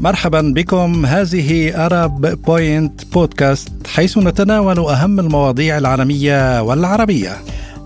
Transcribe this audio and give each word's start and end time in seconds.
مرحبا 0.00 0.52
بكم. 0.56 1.06
هذه 1.06 1.86
أرب 1.86 2.20
بوينت 2.20 3.04
بودكاست 3.12 3.86
حيث 3.86 4.18
نتناول 4.18 4.78
أهم 4.78 5.20
المواضيع 5.20 5.78
العالمية 5.78 6.62
والعربية. 6.62 7.36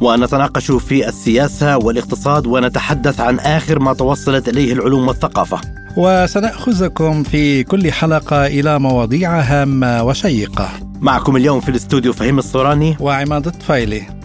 ونتناقش 0.00 0.70
في 0.70 1.08
السياسة 1.08 1.76
والاقتصاد 1.76 2.46
ونتحدث 2.46 3.20
عن 3.20 3.38
آخر 3.38 3.78
ما 3.78 3.94
توصلت 3.94 4.48
إليه 4.48 4.72
العلوم 4.72 5.08
والثقافة. 5.08 5.60
وسنأخذكم 5.96 7.22
في 7.22 7.64
كل 7.64 7.92
حلقة 7.92 8.46
إلى 8.46 8.78
مواضيع 8.78 9.40
هامة 9.40 10.02
وشيقة. 10.02 10.68
معكم 11.00 11.36
اليوم 11.36 11.60
في 11.60 11.68
الاستوديو 11.68 12.12
فهيم 12.12 12.38
الصوراني. 12.38 12.96
وعماد 13.00 13.46
الطفيلي. 13.46 14.21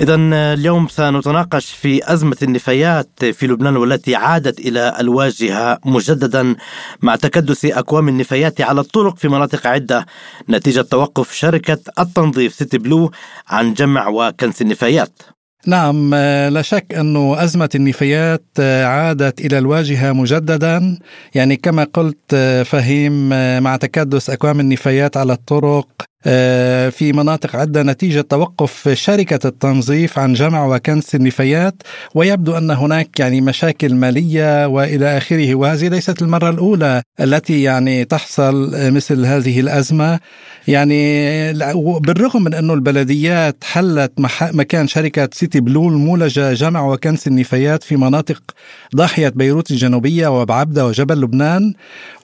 إذا 0.00 0.14
اليوم 0.54 0.88
سنتناقش 0.88 1.70
في 1.70 2.12
أزمة 2.12 2.36
النفايات 2.42 3.24
في 3.24 3.46
لبنان 3.46 3.76
والتي 3.76 4.14
عادت 4.14 4.60
إلى 4.60 4.96
الواجهة 5.00 5.78
مجددا 5.84 6.56
مع 7.02 7.16
تكدس 7.16 7.64
أكوام 7.64 8.08
النفايات 8.08 8.60
على 8.60 8.80
الطرق 8.80 9.16
في 9.16 9.28
مناطق 9.28 9.66
عدة 9.66 10.06
نتيجة 10.50 10.80
توقف 10.80 11.32
شركة 11.32 11.78
التنظيف 11.98 12.54
سيتي 12.54 12.78
بلو 12.78 13.10
عن 13.48 13.74
جمع 13.74 14.08
وكنس 14.08 14.62
النفايات. 14.62 15.22
نعم 15.66 16.14
لا 16.54 16.62
شك 16.62 16.94
أنه 16.94 17.44
أزمة 17.44 17.70
النفايات 17.74 18.44
عادت 18.58 19.40
إلى 19.40 19.58
الواجهة 19.58 20.12
مجددا 20.12 20.98
يعني 21.34 21.56
كما 21.56 21.84
قلت 21.84 22.34
فهيم 22.66 23.28
مع 23.62 23.76
تكدس 23.76 24.30
أكوام 24.30 24.60
النفايات 24.60 25.16
على 25.16 25.32
الطرق 25.32 25.88
في 26.90 27.12
مناطق 27.14 27.56
عدة 27.56 27.82
نتيجة 27.82 28.20
توقف 28.20 28.88
شركة 28.88 29.48
التنظيف 29.48 30.18
عن 30.18 30.32
جمع 30.32 30.66
وكنس 30.66 31.14
النفايات 31.14 31.82
ويبدو 32.14 32.58
أن 32.58 32.70
هناك 32.70 33.20
يعني 33.20 33.40
مشاكل 33.40 33.94
مالية 33.94 34.66
وإلى 34.66 35.16
آخره 35.16 35.54
وهذه 35.54 35.88
ليست 35.88 36.22
المرة 36.22 36.50
الأولى 36.50 37.02
التي 37.20 37.62
يعني 37.62 38.04
تحصل 38.04 38.70
مثل 38.92 39.24
هذه 39.24 39.60
الأزمة. 39.60 40.20
يعني 40.68 41.52
بالرغم 42.00 42.44
من 42.44 42.54
أنه 42.54 42.74
البلديات 42.74 43.64
حلت 43.64 44.12
مكان 44.40 44.88
شركة 44.88 45.28
سيتي 45.32 45.60
بلو 45.60 45.88
المولجة 45.88 46.52
جمع 46.52 46.86
وكنس 46.92 47.26
النفايات 47.26 47.82
في 47.82 47.96
مناطق 47.96 48.42
ضاحية 48.96 49.28
بيروت 49.28 49.70
الجنوبية 49.70 50.40
وبعبدة 50.40 50.86
وجبل 50.86 51.20
لبنان 51.20 51.74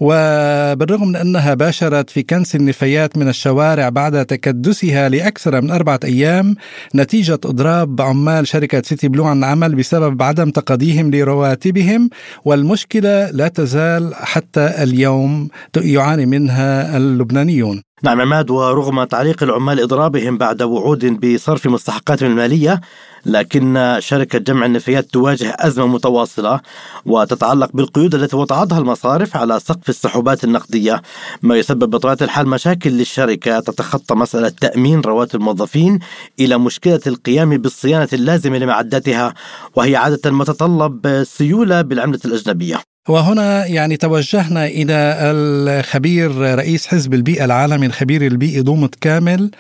وبالرغم 0.01 1.09
من 1.09 1.17
أنها 1.17 1.55
باشرت 1.55 2.11
في 2.11 2.23
كنس 2.23 2.55
النفايات 2.55 3.19
من 3.19 3.29
الشوارع 3.29 3.89
بعد 3.91 4.27
تكدسها 4.27 5.09
لأكثر 5.09 5.61
من 5.61 5.71
أربعة 5.71 6.01
أيام 6.05 6.57
نتيجة 6.95 7.41
إضراب 7.45 8.01
عمال 8.01 8.49
شركة 8.49 8.83
سيتي 8.83 9.09
بلو 9.09 9.25
عن 9.25 9.39
العمل 9.39 9.75
بسبب 9.75 10.23
عدم 10.23 10.51
تقاضيهم 10.51 11.11
لرواتبهم 11.11 12.11
والمشكلة 12.45 13.31
لا 13.31 13.49
تزال 13.49 14.15
حتى 14.15 14.67
اليوم 14.83 15.49
يعاني 15.77 16.27
منها 16.27 16.97
اللبنانيون. 16.97 17.83
نعم 18.03 18.21
عماد 18.21 18.51
ورغم 18.51 19.05
تعليق 19.05 19.43
العمال 19.43 19.81
إضرابهم 19.81 20.39
بعد 20.39 20.63
وعود 20.63 21.05
بصرف 21.27 21.67
مستحقاتهم 21.67 22.31
المالية 22.31 22.81
لكن 23.27 23.97
شركة 23.99 24.39
جمع 24.39 24.67
النفايات 24.67 25.05
تواجه 25.05 25.57
أزمة 25.59 25.87
متواصلة 25.87 26.61
وتتعلق 27.07 27.71
بالقيود 27.75 28.15
التي 28.15 28.37
وضعتها 28.37 28.79
المصارف 28.79 29.37
على 29.37 29.61
سقف 29.61 29.89
السحوبات 29.89 30.45
النقدية 30.45 31.03
ما 31.43 31.57
يسبب 31.57 31.91
بطبيعة 31.91 32.19
الحال 32.23 32.49
مشاكل 32.49 32.91
للشركة 32.91 33.61
تتخطى 33.61 34.15
مسألة 34.15 34.49
تأمين 34.49 35.01
رواتب 35.01 35.35
الموظفين 35.41 35.99
إلى 36.41 36.59
مشكلة 36.59 37.01
القيام 37.07 37.57
بالصيانة 37.57 38.09
اللازمة 38.13 38.59
لمعداتها 38.59 39.35
وهي 39.77 39.97
عادة 39.97 40.31
ما 40.31 40.45
تتطلب 40.45 41.25
سيولة 41.25 41.83
بالعملة 41.83 42.21
الأجنبية. 42.25 42.90
وهنا 43.09 43.67
يعني 43.67 43.97
توجهنا 43.97 44.67
إلى 44.67 44.95
الخبير 45.21 46.37
رئيس 46.37 46.87
حزب 46.87 47.15
البيئة 47.15 47.45
العالمي 47.45 47.87
الخبير 47.87 48.27
البيئي 48.27 48.63
دومت 48.63 48.95
كامل 48.95 49.51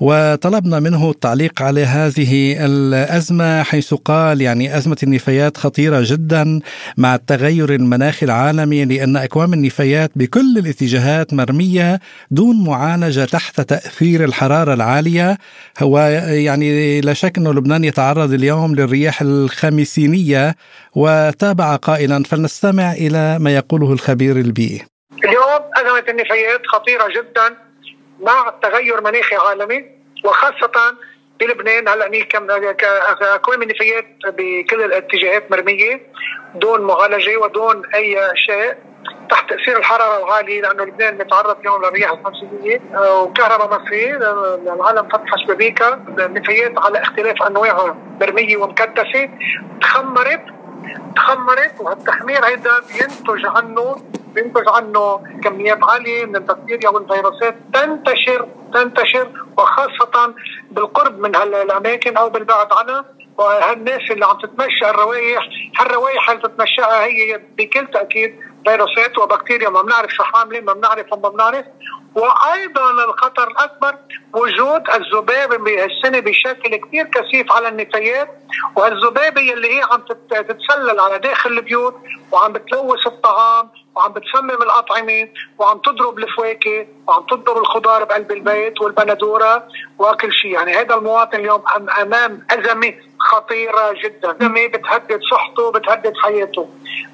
وطلبنا 0.00 0.80
منه 0.80 1.10
التعليق 1.10 1.62
على 1.62 1.84
هذه 1.84 2.56
الأزمة 2.66 3.62
حيث 3.62 3.94
قال 3.94 4.40
يعني 4.40 4.76
أزمة 4.76 4.96
النفايات 5.02 5.56
خطيرة 5.56 6.00
جدا 6.04 6.60
مع 6.96 7.14
التغير 7.14 7.74
المناخي 7.74 8.26
العالمي 8.26 8.84
لأن 8.84 9.16
أكوام 9.16 9.52
النفايات 9.52 10.10
بكل 10.16 10.58
الاتجاهات 10.58 11.34
مرمية 11.34 12.00
دون 12.30 12.64
معالجة 12.64 13.24
تحت 13.24 13.60
تأثير 13.60 14.24
الحرارة 14.24 14.74
العالية. 14.74 15.38
هو 15.80 15.98
يعني 16.28 17.00
لا 17.00 17.12
شك 17.12 17.38
أنه 17.38 17.52
لبنان 17.52 17.84
يتعرض 17.84 18.32
اليوم 18.32 18.74
للرياح 18.74 19.22
الخمسينية 19.22 20.56
وتابع 20.94 21.76
قائلا 21.76 22.22
فلنستمع 22.22 22.85
إلى 22.92 23.38
ما 23.40 23.54
يقوله 23.54 23.92
الخبير 23.92 24.36
البيئي. 24.36 24.86
اليوم 25.24 25.62
أزمة 25.76 26.04
النفايات 26.08 26.66
خطيرة 26.66 27.08
جدا 27.08 27.56
مع 28.20 28.48
التغير 28.48 29.00
مناخي 29.00 29.36
عالمي 29.36 29.84
وخاصة 30.24 30.96
بلبنان. 31.40 31.88
هلأ 31.88 32.24
اكوام 33.34 33.62
النفايات 33.62 34.06
بكل 34.26 34.82
الاتجاهات 34.84 35.50
مرمية 35.50 36.00
دون 36.54 36.80
معالجة 36.80 37.36
ودون 37.36 37.82
أي 37.94 38.18
شيء 38.34 38.74
تحت 39.30 39.50
تأثير 39.50 39.78
الحرارة 39.78 40.24
العاليه 40.24 40.60
لأنه 40.62 40.84
لبنان 40.84 41.18
متعرض 41.18 41.58
اليوم 41.60 41.82
للرياح 41.82 42.10
الخمسينيه 42.10 42.80
وكهرباء 43.10 43.70
ما 43.70 43.84
في 43.84 44.16
العالم 44.74 45.08
فتح 45.08 45.36
شبابيكها 45.44 45.94
النفايات 46.18 46.72
على 46.78 47.02
اختلاف 47.02 47.42
انواعها 47.42 47.96
مرمية 48.20 48.56
ومكدسة 48.56 49.28
تخمرت 49.80 50.42
تخمرت 51.16 51.80
وهالتخمير 51.80 52.44
هيدا 52.44 52.80
بينتج 52.80 53.46
عنه 53.46 53.96
بينتج 54.34 54.68
عنه 54.68 55.22
كميات 55.44 55.78
عالية 55.82 56.26
من 56.26 56.36
البكتيريا 56.36 56.88
والفيروسات 56.88 57.56
تنتشر 57.74 58.48
تنتشر 58.74 59.30
وخاصة 59.58 60.34
بالقرب 60.70 61.18
من 61.18 61.36
هالاماكن 61.36 62.16
أو 62.16 62.30
بالبعد 62.30 62.72
عنها. 62.72 63.04
وهالناس 63.38 64.10
اللي 64.10 64.26
عم 64.26 64.38
تتمشى 64.38 64.90
الروائح 64.90 65.48
هالروائح 65.78 66.30
اللي 66.30 66.42
تتمشاها 66.42 67.04
هي 67.04 67.40
بكل 67.58 67.86
تأكيد 67.86 68.40
فيروسات 68.66 69.18
وبكتيريا. 69.18 69.68
ما 69.68 69.82
بنعرف 69.82 70.10
شو 70.10 70.22
حاملة 70.22 70.60
ما 70.60 70.72
بنعرف 70.72 71.14
ما 71.14 71.28
بنعرف. 71.28 71.64
وأيضا 72.16 72.90
الخطر 73.04 73.48
الأكبر 73.48 73.96
وجود 74.32 74.82
الذبابه 74.90 75.56
بهالسنه 75.56 76.20
بشكل 76.20 76.76
كثير 76.76 77.04
كثيف 77.04 77.52
على 77.52 77.68
النفايات 77.68 78.28
والذبابه 78.76 79.52
اللي 79.52 79.78
هي 79.78 79.82
عم 79.92 80.00
تتسلل 80.30 81.00
على 81.00 81.18
داخل 81.18 81.50
البيوت 81.52 81.94
وعم 82.32 82.52
بتلوث 82.52 83.06
الطعام 83.06 83.70
وعم 83.96 84.12
بتسمم 84.12 84.62
الأطعمة 84.62 85.28
وعم 85.58 85.78
تضرب 85.78 86.18
الفواكه 86.18 86.86
وعم 87.06 87.22
تضرب 87.22 87.58
الخضار 87.58 88.04
بقلب 88.04 88.32
البيت 88.32 88.80
والبندورة 88.80 89.68
وكل 89.98 90.32
شيء. 90.32 90.50
يعني 90.50 90.72
هذا 90.74 90.94
المواطن 90.94 91.38
اليوم 91.38 91.62
أمام 92.02 92.46
أزمة 92.50 92.94
خطيرة 93.18 93.92
جدا. 94.04 94.30
أزمة 94.30 94.66
بتهدد 94.66 95.20
صحته 95.30 95.70
بتهدد 95.72 96.12
حياته. 96.24 96.68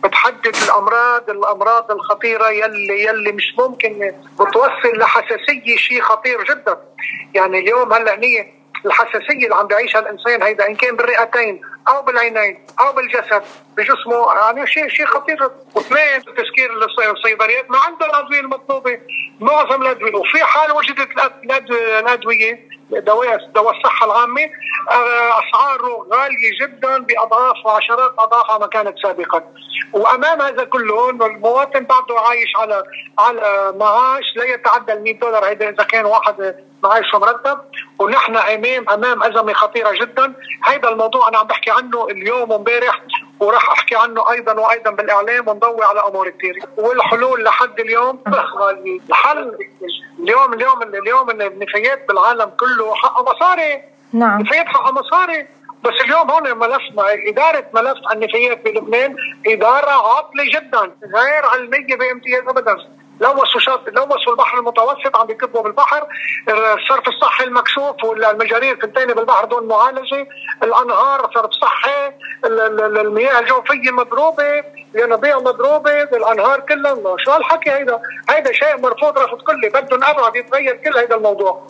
بتحدد 0.04 0.56
الأمراض 0.65 1.31
الأمراض 1.31 1.91
الخطيرة 1.91 2.50
يلي 2.50 3.04
يلي 3.04 3.32
مش 3.32 3.54
ممكن 3.59 4.12
بتوصل 4.41 4.99
لحساسية 4.99 5.76
شيء 5.76 6.03
خطير 6.03 6.44
جدا. 6.44 6.78
يعني 7.34 7.59
اليوم 7.59 7.93
هلأ 7.93 8.25
هي 8.25 8.47
الحساسية 8.87 9.44
اللي 9.44 9.55
عم 9.55 9.67
بيعيشها 9.67 10.00
الإنسان 10.00 10.43
هيدا 10.43 10.67
إن 10.67 10.76
كان 10.76 10.96
بالرئتين 10.96 11.61
أو 11.88 12.02
بالعينين 12.02 12.67
أو 12.81 12.93
بالجسد 12.93 13.43
بجسمه 13.76 14.34
يعني 14.34 14.67
شيء 14.67 14.88
شيء 14.88 15.06
خطير. 15.06 15.50
واثنين 15.75 16.20
تسكير 16.37 16.70
الصيدليات 17.11 17.70
ما 17.70 17.79
عندهم 17.79 18.11
الأدوية 18.11 18.40
المطلوبة 18.40 18.99
معظم 19.40 19.82
الأدوية. 19.82 20.14
وفي 20.14 20.44
حال 20.44 20.73
وجدت 20.73 21.08
الأدوية 21.43 22.69
دواء 23.00 23.38
دواء 23.54 23.76
الصحة 23.76 24.06
العامة. 24.06 24.42
آه، 24.90 25.30
أسعاره 25.40 26.06
غالية 26.12 26.50
جدا 26.62 26.98
بأضعاف 26.98 27.66
وعشرات 27.66 28.14
أضعاف 28.18 28.60
ما 28.60 28.66
كانت 28.66 28.98
سابقا. 29.02 29.42
وأمام 29.92 30.42
هذا 30.42 30.64
كله 30.64 31.10
المواطن 31.10 31.84
بعده 31.84 32.20
عايش 32.20 32.56
على 32.56 32.82
على 33.18 33.72
معاش 33.76 34.36
لا 34.36 34.44
يتعدى 34.44 34.92
ال 34.92 35.02
100 35.02 35.18
دولار. 35.18 35.44
هذا 35.44 35.68
إذا 35.68 35.84
كان 35.84 36.04
واحد 36.04 36.54
معاشه 36.82 37.18
مرتب. 37.18 37.58
ونحن 37.98 38.36
أمام 38.36 38.88
أمام 38.88 39.22
أزمة 39.22 39.52
خطيرة 39.52 39.92
جدا. 39.92 40.34
هذا 40.62 40.88
الموضوع 40.88 41.28
أنا 41.28 41.38
عم 41.38 41.46
بحكي 41.46 41.70
عنه 41.70 42.06
اليوم 42.10 42.50
وامبارح 42.50 43.02
وراح 43.42 43.70
أحكي 43.70 43.96
عنه 43.96 44.30
أيضا 44.30 44.52
وأيضا 44.52 44.90
بالإعلام 44.90 45.48
ونضوي 45.48 45.84
على 45.84 46.00
أمور 46.08 46.30
كثير 46.30 46.54
والحلول 46.76 47.44
لحد 47.44 47.80
اليوم 47.80 48.18
الحل 49.08 49.58
اليوم 50.18 50.54
اليوم 50.54 50.82
اليوم 50.82 51.30
النفايات 51.30 52.08
بالعالم 52.08 52.50
كله 52.60 52.94
حقها 52.94 53.34
مصاري. 53.34 53.82
نعم. 54.12 54.40
نفايات 54.40 54.66
حقها 54.66 54.92
مصاري. 54.92 55.46
بس 55.84 55.92
اليوم 56.04 56.30
هون 56.30 56.58
ملف 56.58 56.82
إدارة 57.28 57.64
ملف 57.74 58.12
النفايات 58.12 58.64
بلبنان 58.64 59.16
إدارة 59.46 59.90
عاطلة 59.90 60.44
جدا 60.44 60.80
غير 61.14 61.46
علمية 61.46 61.96
بامتياز 61.96 62.48
أبدا. 62.48 62.76
لوثوا 63.22 63.60
شاطئ 63.60 63.90
لوثوا 63.90 64.32
البحر 64.32 64.58
المتوسط 64.58 65.16
عم 65.16 65.26
بيكبوا 65.26 65.62
بالبحر. 65.62 66.06
الصرف 66.48 67.08
الصحي 67.08 67.44
المكشوف 67.44 68.04
والمجاري 68.04 68.70
الثنتين 68.70 69.06
بالبحر 69.06 69.44
دون 69.44 69.69
معالجة. 69.69 70.28
الأنهار 70.62 71.30
صرف 71.34 71.50
صحي. 71.50 72.12
المياه 72.44 73.38
الجوفية 73.38 73.90
مضروبة. 73.90 74.64
ينابيع 74.94 75.38
مضروبة. 75.38 76.02
الأنهار 76.02 76.60
كلها 76.60 77.16
شو 77.24 77.30
هالحكي 77.30 77.70
هيدا؟ 77.70 78.00
هيدا 78.30 78.52
شيء 78.52 78.80
مرفوض 78.80 79.19
رفض 79.19 79.42
كلي 79.42 79.68
بدهم 79.68 80.04
أبعد 80.04 80.36
يتغير 80.36 80.76
كل 80.76 80.98
هيدا 80.98 81.16
الموضوع. 81.16 81.66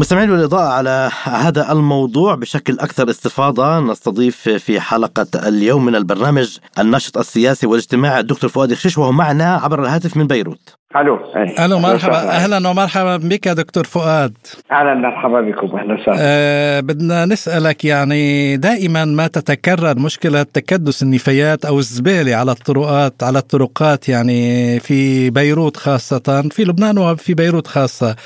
مستمعين 0.00 0.34
الإضاءة 0.34 0.68
على 0.68 1.10
هذا 1.24 1.72
الموضوع 1.72 2.34
بشكل 2.34 2.78
أكثر 2.78 3.10
استفاضة 3.10 3.80
نستضيف 3.80 4.48
في 4.48 4.80
حلقة 4.80 5.48
اليوم 5.48 5.84
من 5.84 5.96
البرنامج 5.96 6.58
الناشط 6.78 7.18
السياسي 7.18 7.66
والاجتماعي 7.66 8.20
الدكتور 8.20 8.50
فؤاد 8.50 8.74
خشيش 8.74 8.98
وهو 8.98 9.12
معنا 9.12 9.54
عبر 9.54 9.82
الهاتف 9.82 10.16
من 10.16 10.26
بيروت. 10.26 10.79
ألو. 10.96 11.18
ألو 11.64 11.78
مرحبا. 11.78 12.16
أهلا 12.16 12.68
ومرحبا 12.68 13.16
بك 13.16 13.48
دكتور 13.48 13.84
فؤاد. 13.84 14.36
أهلا 14.72 14.94
مرحبا 14.94 15.40
بكم. 15.40 15.76
أهلا 15.76 15.94
وسهلا. 15.94 16.16
أه 16.20 16.80
بدنا 16.80 17.24
نسألك 17.24 17.84
يعني 17.84 18.56
دائما 18.56 19.04
ما 19.04 19.26
تتكرر 19.26 19.98
مشكلة 19.98 20.42
تكدس 20.42 21.02
النفايات 21.02 21.64
أو 21.64 21.78
الزبالة 21.78 22.36
على 22.36 22.50
الطرقات 22.50 23.22
على 23.22 23.38
الطرقات 23.38 24.08
يعني 24.08 24.80
في 24.80 25.30
بيروت 25.30 25.76
خاصة 25.76 26.48
في 26.50 26.64
لبنان 26.64 26.98
وفي 26.98 27.34
بيروت 27.34 27.66
خاصة. 27.66 28.16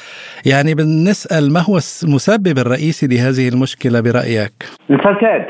يعني 0.46 0.74
بنسأل 0.74 1.52
ما 1.52 1.60
هو 1.60 1.78
المسبب 2.04 2.58
الرئيسي 2.58 3.06
لهذه 3.06 3.48
المشكلة 3.48 4.00
برأيك؟ 4.00 4.52
الفساد. 4.90 5.46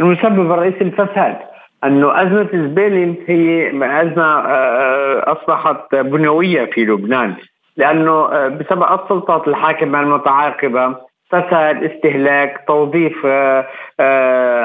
المسبب 0.00 0.52
الرئيسي 0.52 0.80
الفساد 0.80 1.36
أنه 1.84 2.22
أزمة 2.22 2.48
الزباله 2.54 3.14
هي 3.26 3.68
أزمة 4.02 4.24
آه، 4.24 5.24
أصبحت 5.32 5.94
بنيويه 5.94 6.64
في 6.64 6.84
لبنان. 6.84 7.34
لأنه 7.76 8.12
آه، 8.12 8.48
بسبب 8.48 8.82
السلطات 8.82 9.48
الحاكمة 9.48 10.00
المتعاقبة 10.00 10.96
فساد 11.30 11.84
استهلاك 11.84 12.64
توظيف 12.66 13.26
آه، 13.26 14.64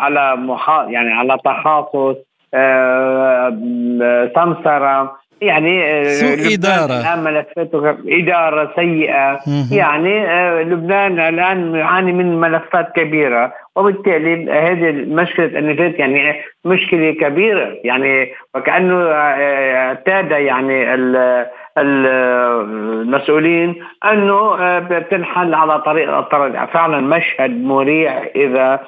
على 0.00 0.36
محا 0.36 0.84
يعني 0.84 1.12
على 1.12 1.38
تخصص 1.44 2.16
سمسرة 4.34 5.16
يعني 5.40 6.04
سوء 6.04 6.54
إدارة. 6.54 7.16
ملفاته 7.16 7.96
إدارة 8.08 8.72
سيئة. 8.76 9.38
يعني 9.72 10.24
لبنان 10.64 11.20
الآن 11.20 11.74
يعاني 11.74 12.12
من 12.12 12.40
ملفات 12.40 12.92
كبيرة. 12.96 13.52
وبالتالي 13.76 14.52
هذه 14.52 14.92
مشكلة 15.08 15.58
النفايات 15.58 15.98
يعني 15.98 16.34
مشكلة 16.64 17.12
كبيرة. 17.12 17.76
يعني 17.84 18.32
وكأنه 18.54 19.12
اعتاد 19.12 20.30
يعني 20.30 20.94
المسؤولين 23.08 23.84
أنه 24.12 24.56
بتنحل 24.78 25.54
على 25.54 25.80
طريق 25.80 26.16
الطرد. 26.16 26.68
فعلا 26.72 27.00
مشهد 27.00 27.64
مريع 27.64 28.22
إذا 28.36 28.80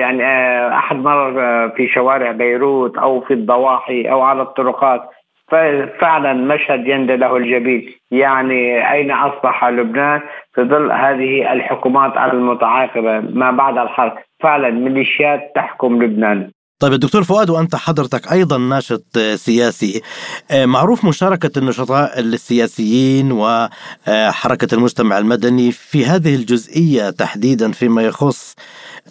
يعني 0.00 0.22
أحد 0.68 0.96
مر 0.96 1.32
في 1.76 1.88
شوارع 1.88 2.30
بيروت 2.30 2.98
أو 2.98 3.20
في 3.20 3.34
الضواحي 3.34 4.10
أو 4.10 4.20
على 4.22 4.42
الطرقات. 4.42 5.02
فعلا 6.00 6.32
مشهد 6.32 6.86
يندى 6.86 7.16
له 7.16 7.36
الجبين. 7.36 7.92
يعني 8.10 8.92
أين 8.92 9.10
أصبح 9.10 9.64
لبنان؟ 9.64 10.20
في 10.54 10.62
ظل 10.62 10.92
هذه 10.92 11.52
الحكومات 11.52 12.12
المتعاقبة 12.16 13.20
ما 13.20 13.50
بعد 13.50 13.78
الحرب. 13.78 14.12
فعلا 14.42 14.70
ميليشيات 14.70 15.52
تحكم 15.54 16.02
لبنان. 16.02 16.50
طيب 16.80 16.92
الدكتور 16.92 17.22
فؤاد 17.22 17.50
وأنت 17.50 17.76
حضرتك 17.76 18.32
أيضا 18.32 18.58
ناشط 18.58 19.18
سياسي. 19.34 20.02
معروف 20.52 21.04
مشاركة 21.04 21.58
النشطاء 21.58 22.20
السياسيين 22.20 23.32
وحركه 23.32 24.74
المجتمع 24.74 25.18
المدني 25.18 25.72
في 25.72 26.04
هذه 26.04 26.34
الجزئية 26.34 27.10
تحديدا 27.10 27.72
فيما 27.72 28.02
يخص 28.02 28.56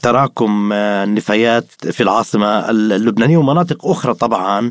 تراكم 0.02 0.74
النفايات 0.74 1.66
في 1.92 2.04
العاصمة 2.04 2.70
اللبنانية 2.70 3.38
ومناطق 3.38 3.86
أخرى 3.88 4.14
طبعا. 4.14 4.70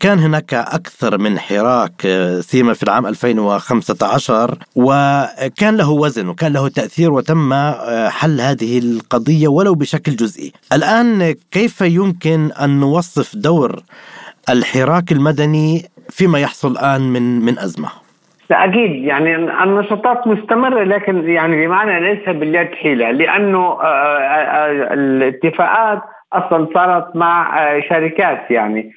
كان 0.00 0.18
هناك 0.18 0.54
أكثر 0.54 1.18
من 1.18 1.38
حراك 1.38 2.08
سيما 2.40 2.74
في 2.74 2.82
العام 2.82 3.06
2015 3.06 4.58
وكان 4.76 5.76
له 5.76 5.90
وزن 5.90 6.28
وكان 6.28 6.52
له 6.52 6.68
تأثير 6.68 7.12
وتم 7.12 7.54
حل 8.08 8.40
هذه 8.40 8.78
القضية 8.78 9.48
ولو 9.48 9.74
بشكل 9.74 10.16
جزئي. 10.16 10.52
الآن 10.72 11.34
كيف 11.50 11.80
يمكن 11.80 12.52
أن 12.52 12.80
نوصف 12.80 13.36
دور 13.36 13.82
الحراك 14.48 15.12
المدني 15.12 15.90
فيما 16.10 16.38
يحصل 16.40 16.72
الآن 16.72 17.00
من 17.00 17.40
من 17.40 17.58
أزمة؟ 17.58 18.05
لا 18.50 18.64
أكيد. 18.64 19.04
يعني 19.04 19.36
النشاطات 19.36 20.26
مستمرة 20.26 20.82
لكن 20.82 21.28
يعني 21.28 21.66
بمعنى 21.66 22.00
ليس 22.00 22.28
باليد 22.28 22.74
حيلة 22.74 23.10
لأنه 23.10 23.58
آه، 23.58 23.82
آه، 23.82 24.68
آه، 24.68 24.94
الاتفاقات 24.94 26.02
أصلا 26.32 26.68
صارت 26.74 27.16
مع 27.16 27.58
شركات 27.80 28.50
يعني 28.50 28.92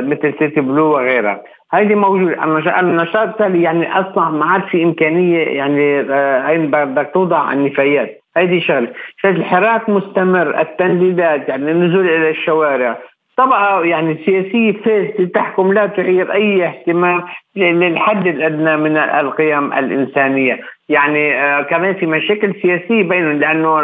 مثل 0.00 0.34
سيتي 0.38 0.60
بلو 0.60 0.92
وغيرها. 0.92 1.42
هذه 1.72 1.94
موجودة. 1.94 2.44
النشاط 2.80 3.40
يعني 3.40 4.00
أصلا 4.00 4.30
ما 4.30 4.44
عاد 4.46 4.62
في 4.62 4.84
إمكانية 4.84 5.38
يعني 5.38 6.00
أين 6.48 6.70
بدك 6.70 7.10
توضع 7.14 7.52
النفايات. 7.52 8.22
هذه 8.36 8.60
شغلة. 8.60 8.88
شغلة 9.16 9.36
الحراك 9.36 9.88
مستمر 9.88 10.60
التنديدات 10.60 11.48
يعني 11.48 11.70
النزول 11.70 12.08
إلى 12.08 12.30
الشوارع. 12.30 12.98
طبعا 13.36 13.84
يعني 13.84 14.18
سياسية 14.26 14.72
فاسدة 14.72 15.24
تحكم 15.34 15.72
لا 15.72 15.86
تعير 15.86 16.32
أي 16.32 16.66
اهتمام 16.66 17.22
للحد 17.56 18.26
الأدنى 18.26 18.76
من 18.76 18.96
القيم 18.96 19.72
الإنسانية. 19.72 20.60
يعني 20.88 21.34
آه، 21.34 21.62
كمان 21.62 21.94
في 21.94 22.06
مشاكل 22.06 22.54
سياسية 22.62 23.02
بينهم 23.02 23.32
لأنه 23.32 23.80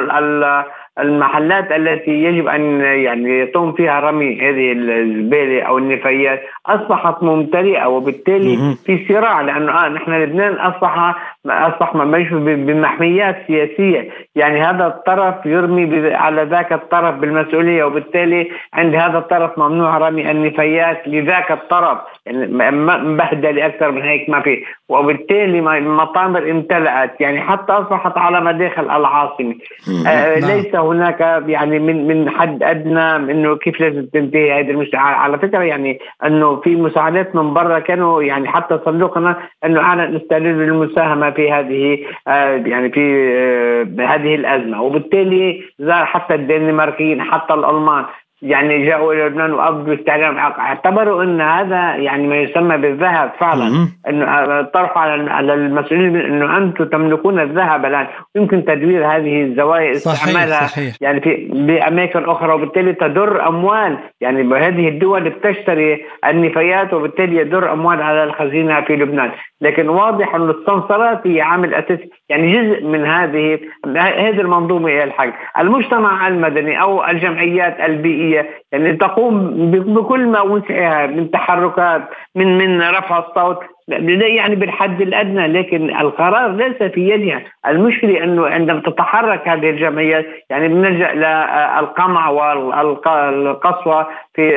المحلات 0.98 1.72
التي 1.72 2.10
يجب 2.10 2.46
أن 2.46 2.80
يعني 2.80 3.40
يتم 3.40 3.72
فيها 3.72 4.00
رمي 4.00 4.40
هذه 4.40 4.72
الزبالة 4.72 5.62
أو 5.62 5.78
النفايات 5.78 6.42
أصبحت 6.68 7.22
ممتلئة 7.22 7.86
وبالتالي 7.86 8.76
في 8.86 9.06
صراع 9.08 9.40
لأنه 9.40 9.72
آه 9.72 9.88
نحن 9.88 10.12
لبنان 10.12 10.52
أصبح 10.54 11.14
أصبح 11.46 11.96
بمحميات 12.36 13.36
سياسية. 13.46 14.08
يعني 14.34 14.60
هذا 14.60 14.86
الطرف 14.86 15.46
يرمي 15.46 16.14
على 16.14 16.42
ذاك 16.42 16.72
الطرف 16.72 17.14
بالمسؤولية 17.14 17.84
وبالتالي 17.84 18.50
عند 18.74 18.94
هذا 18.94 19.18
الطرف 19.18 19.58
ممنوع 19.58 19.98
رمي 19.98 20.30
النفايات 20.30 21.02
لذاك 21.06 21.52
الطرف. 21.52 21.98
يعني 22.26 22.46
مبهدل 22.80 23.60
أكثر 23.60 23.90
من 23.90 24.02
هيك 24.02 24.30
ما 24.30 24.40
في. 24.40 24.64
وبالتالي 24.88 25.78
المطامر 25.78 26.50
امتلأت. 26.50 27.20
يعني 27.20 27.40
حتى 27.40 27.72
أصبحت 27.72 28.18
على 28.18 28.40
مداخل 28.40 28.84
العاصمة. 28.84 29.54
آه 30.06 30.38
نعم. 30.38 30.50
ليس 30.50 30.74
هناك 30.76 31.20
يعني 31.46 31.78
من 31.78 32.06
من 32.08 32.30
حد 32.30 32.62
أدنى 32.62 33.16
إنه 33.16 33.56
كيف 33.56 33.80
لازم 33.80 34.06
تنتهي 34.06 34.60
هذه 34.60 34.70
المشكلة. 34.70 35.00
على 35.00 35.38
فكرة 35.38 35.62
يعني 35.62 35.98
إنه 36.24 36.57
في 36.58 36.76
مساعدات 36.76 37.36
من 37.36 37.54
برا 37.54 37.78
كانوا 37.78 38.22
يعني 38.22 38.48
حتى 38.48 38.80
صندوقنا 38.84 39.36
أنه 39.64 39.80
أعلن 39.80 40.16
استعداده 40.16 40.64
للمساهمه 40.64 41.30
في 41.30 41.52
هذه 41.52 41.98
آه 42.28 42.56
يعني 42.56 42.90
في 42.90 43.32
آه 43.36 44.14
هذه 44.14 44.34
الأزمة. 44.34 44.82
وبالتالي 44.82 45.62
زار 45.78 46.04
حتى 46.06 46.34
الدنماركيين 46.34 47.22
حتى 47.22 47.54
الألمان 47.54 48.04
يعني 48.42 48.86
جاءوا 48.86 49.12
إلى 49.12 49.24
لبنان 49.24 49.52
وابدوا 49.52 49.94
استعلام 49.94 50.36
اعتبروا 50.38 51.22
إن 51.22 51.40
هذا 51.40 51.96
يعني 51.96 52.26
ما 52.26 52.36
يسمى 52.36 52.76
بالذهب 52.76 53.32
فعلا. 53.40 53.88
إنه 54.08 54.62
طرح 54.62 54.98
على 54.98 55.54
المسؤولين 55.54 56.16
إنه 56.16 56.56
أنتم 56.56 56.84
تملكون 56.84 57.40
الذهب 57.40 57.84
الآن. 57.84 58.06
يمكن 58.36 58.64
تدوير 58.64 59.06
هذه 59.06 59.42
الزوايا 59.42 59.90
استعمالها. 59.90 60.66
صحيح. 60.66 60.94
يعني 61.00 61.20
في 61.20 61.48
بأماكن 61.52 62.24
أخرى 62.24 62.52
وبالتالي 62.52 62.92
تدر 62.92 63.48
أموال. 63.48 63.98
يعني 64.20 64.54
هذه 64.54 64.88
الدول 64.88 65.30
بتشتري 65.30 66.04
النفايات 66.28 66.94
وبالتالي 66.94 67.36
يدر 67.36 67.72
أموال 67.72 68.02
على 68.02 68.24
الخزينة 68.24 68.80
في 68.80 68.96
لبنان. 68.96 69.30
لكن 69.60 69.88
واضح 69.88 70.34
إنه 70.34 70.50
السمسرات 70.50 71.26
هي 71.26 71.40
عامل 71.40 71.74
اساسي 71.74 72.10
يعني 72.28 72.52
جزء 72.52 72.84
من 72.84 73.06
هذه 73.06 73.58
هذه 73.96 74.40
المنظومة 74.40 74.88
هي 74.88 75.04
الحق 75.04 75.32
المجتمع 75.58 76.28
المدني 76.28 76.82
أو 76.82 77.04
الجمعيات 77.04 77.80
البيئيه 77.80 78.27
يعني 78.72 78.96
تقوم 78.96 79.50
بكل 79.70 80.26
ما 80.26 80.40
وسعها 80.40 81.06
من 81.06 81.30
تحركات 81.30 82.02
من 82.34 82.58
من 82.58 82.80
رفع 82.80 83.18
الصوت. 83.18 83.58
يعني 83.88 84.54
بالحد 84.54 85.00
الأدنى 85.00 85.46
لكن 85.46 85.90
القرار 86.00 86.52
ليس 86.52 86.82
في 86.82 87.08
يدها، 87.08 87.42
المشكلة 87.68 88.24
إنه 88.24 88.46
عندما 88.46 88.80
تتحرك 88.80 89.48
هذه 89.48 89.70
الجمعيات 89.70 90.26
يعني 90.50 90.68
بنلجأ 90.68 91.12
للقمع 91.14 92.28
والقسوة 92.28 94.06
في 94.34 94.50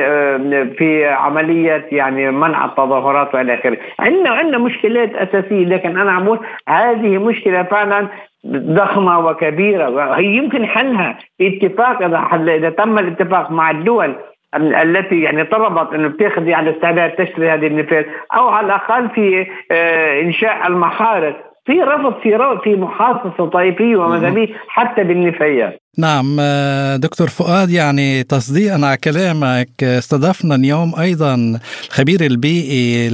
في 0.78 1.06
عملية 1.06 1.86
يعني 1.92 2.30
منع 2.30 2.64
التظاهرات 2.64 3.34
وإلى 3.34 3.54
آخره، 3.54 3.76
عندنا 4.00 4.30
عندنا 4.30 4.58
مشكلات 4.58 5.14
أساسية 5.14 5.64
لكن 5.64 5.98
أنا 5.98 6.12
عم 6.12 6.38
هذه 6.68 7.18
مشكلة 7.18 7.62
فعلا 7.62 8.08
ضخمة 8.46 9.26
وكبيرة. 9.26 10.14
هي 10.14 10.24
يمكن 10.24 10.66
حلها 10.66 11.18
اتفاق 11.40 12.02
إذا 12.02 12.70
تم 12.70 12.98
الاتفاق 12.98 13.50
مع 13.50 13.70
الدول 13.70 14.14
التي 14.56 15.20
يعني 15.20 15.44
طلبت 15.44 15.94
انه 15.94 16.08
بتاخذ 16.08 16.48
يعني 16.48 16.70
استعداد 16.70 17.10
تشتري 17.10 17.50
هذه 17.50 17.66
النفايات 17.66 18.06
أو 18.34 18.48
على 18.48 18.66
الأقل 18.66 19.08
في 19.08 19.46
آه، 19.70 20.20
إنشاء 20.20 20.66
المحارس 20.66 21.34
في 21.64 21.82
رفض 21.82 22.20
في 22.20 22.58
في 22.64 22.76
محاصصة 22.76 23.46
طائفية 23.46 23.96
ومذهبية 23.96 24.48
حتى 24.68 25.04
بالنفايات 25.04 25.81
نعم 25.98 26.36
آه، 26.40 26.96
دكتور 26.96 27.28
فؤاد 27.28 27.70
يعني 27.70 28.22
تصديقا 28.22 28.86
على 28.86 28.96
كلامك 28.96 29.84
استضفنا 29.84 30.54
اليوم 30.54 30.94
أيضا 30.94 31.60
الخبير 31.88 32.26
البيئي 32.26 33.08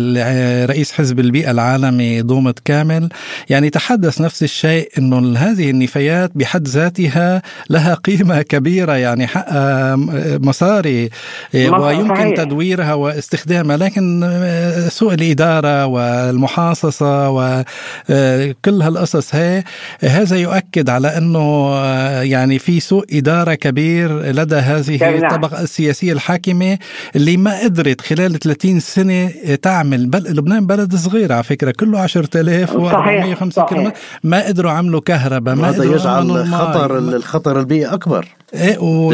رئيس 0.64 0.92
حزب 0.92 1.20
البيئة 1.20 1.50
العالمي 1.50 2.22
دومت 2.22 2.58
كامل. 2.58 3.08
يعني 3.50 3.70
تحدث 3.70 4.20
نفس 4.20 4.42
الشيء 4.42 4.88
إنه 4.98 5.38
هذه 5.38 5.70
النفايات 5.70 6.30
بحد 6.34 6.68
ذاتها 6.68 7.42
لها 7.70 7.94
قيمة 7.94 8.42
كبيرة 8.42 8.92
يعني 8.92 9.26
حقها 9.26 9.96
مصاري 10.38 11.10
آه، 11.54 11.80
ويمكن 11.80 12.34
تدويرها 12.34 12.94
واستخدامها. 12.94 13.76
لكن 13.76 14.22
آه، 14.24 14.88
سوء 14.88 15.14
الإدارة 15.14 15.86
والمحاصصة 15.86 17.30
وكل 17.30 18.82
هالقصص 18.82 19.34
هي 19.34 19.64
هذا 20.00 20.36
يؤكد 20.36 20.90
على 20.90 21.16
إنه 21.16 21.74
يعني 22.22 22.58
في 22.68 22.80
سوء 22.80 23.04
إدارة 23.12 23.54
كبير 23.54 24.22
لدى 24.22 24.56
هذه 24.56 24.98
نعم. 24.98 25.14
الطبقة 25.14 25.62
السياسية 25.62 26.12
الحاكمة 26.12 26.78
اللي 27.16 27.36
ما 27.36 27.60
قدرت 27.60 28.00
خلال 28.00 28.38
30 28.38 28.80
سنة 28.80 29.30
تعمل. 29.62 30.06
بل 30.06 30.18
لبنان 30.18 30.66
بلد 30.66 30.96
صغير 30.96 31.32
على 31.32 31.42
فكرة 31.42 31.70
كله 31.70 32.00
10000 32.00 32.72
و450 32.72 33.68
كيلومتر. 33.68 33.92
ما 34.24 34.46
قدروا 34.46 34.70
عملوا 34.70 35.00
كهرباء 35.00 35.54
ما 35.54 35.68
هذا 35.68 35.84
يجعل 35.84 36.46
خطر 36.46 36.98
الخطر 36.98 37.60
البيئي 37.60 37.86
أكبر. 37.86 38.28
إيه 38.54 38.78
و... 38.78 39.08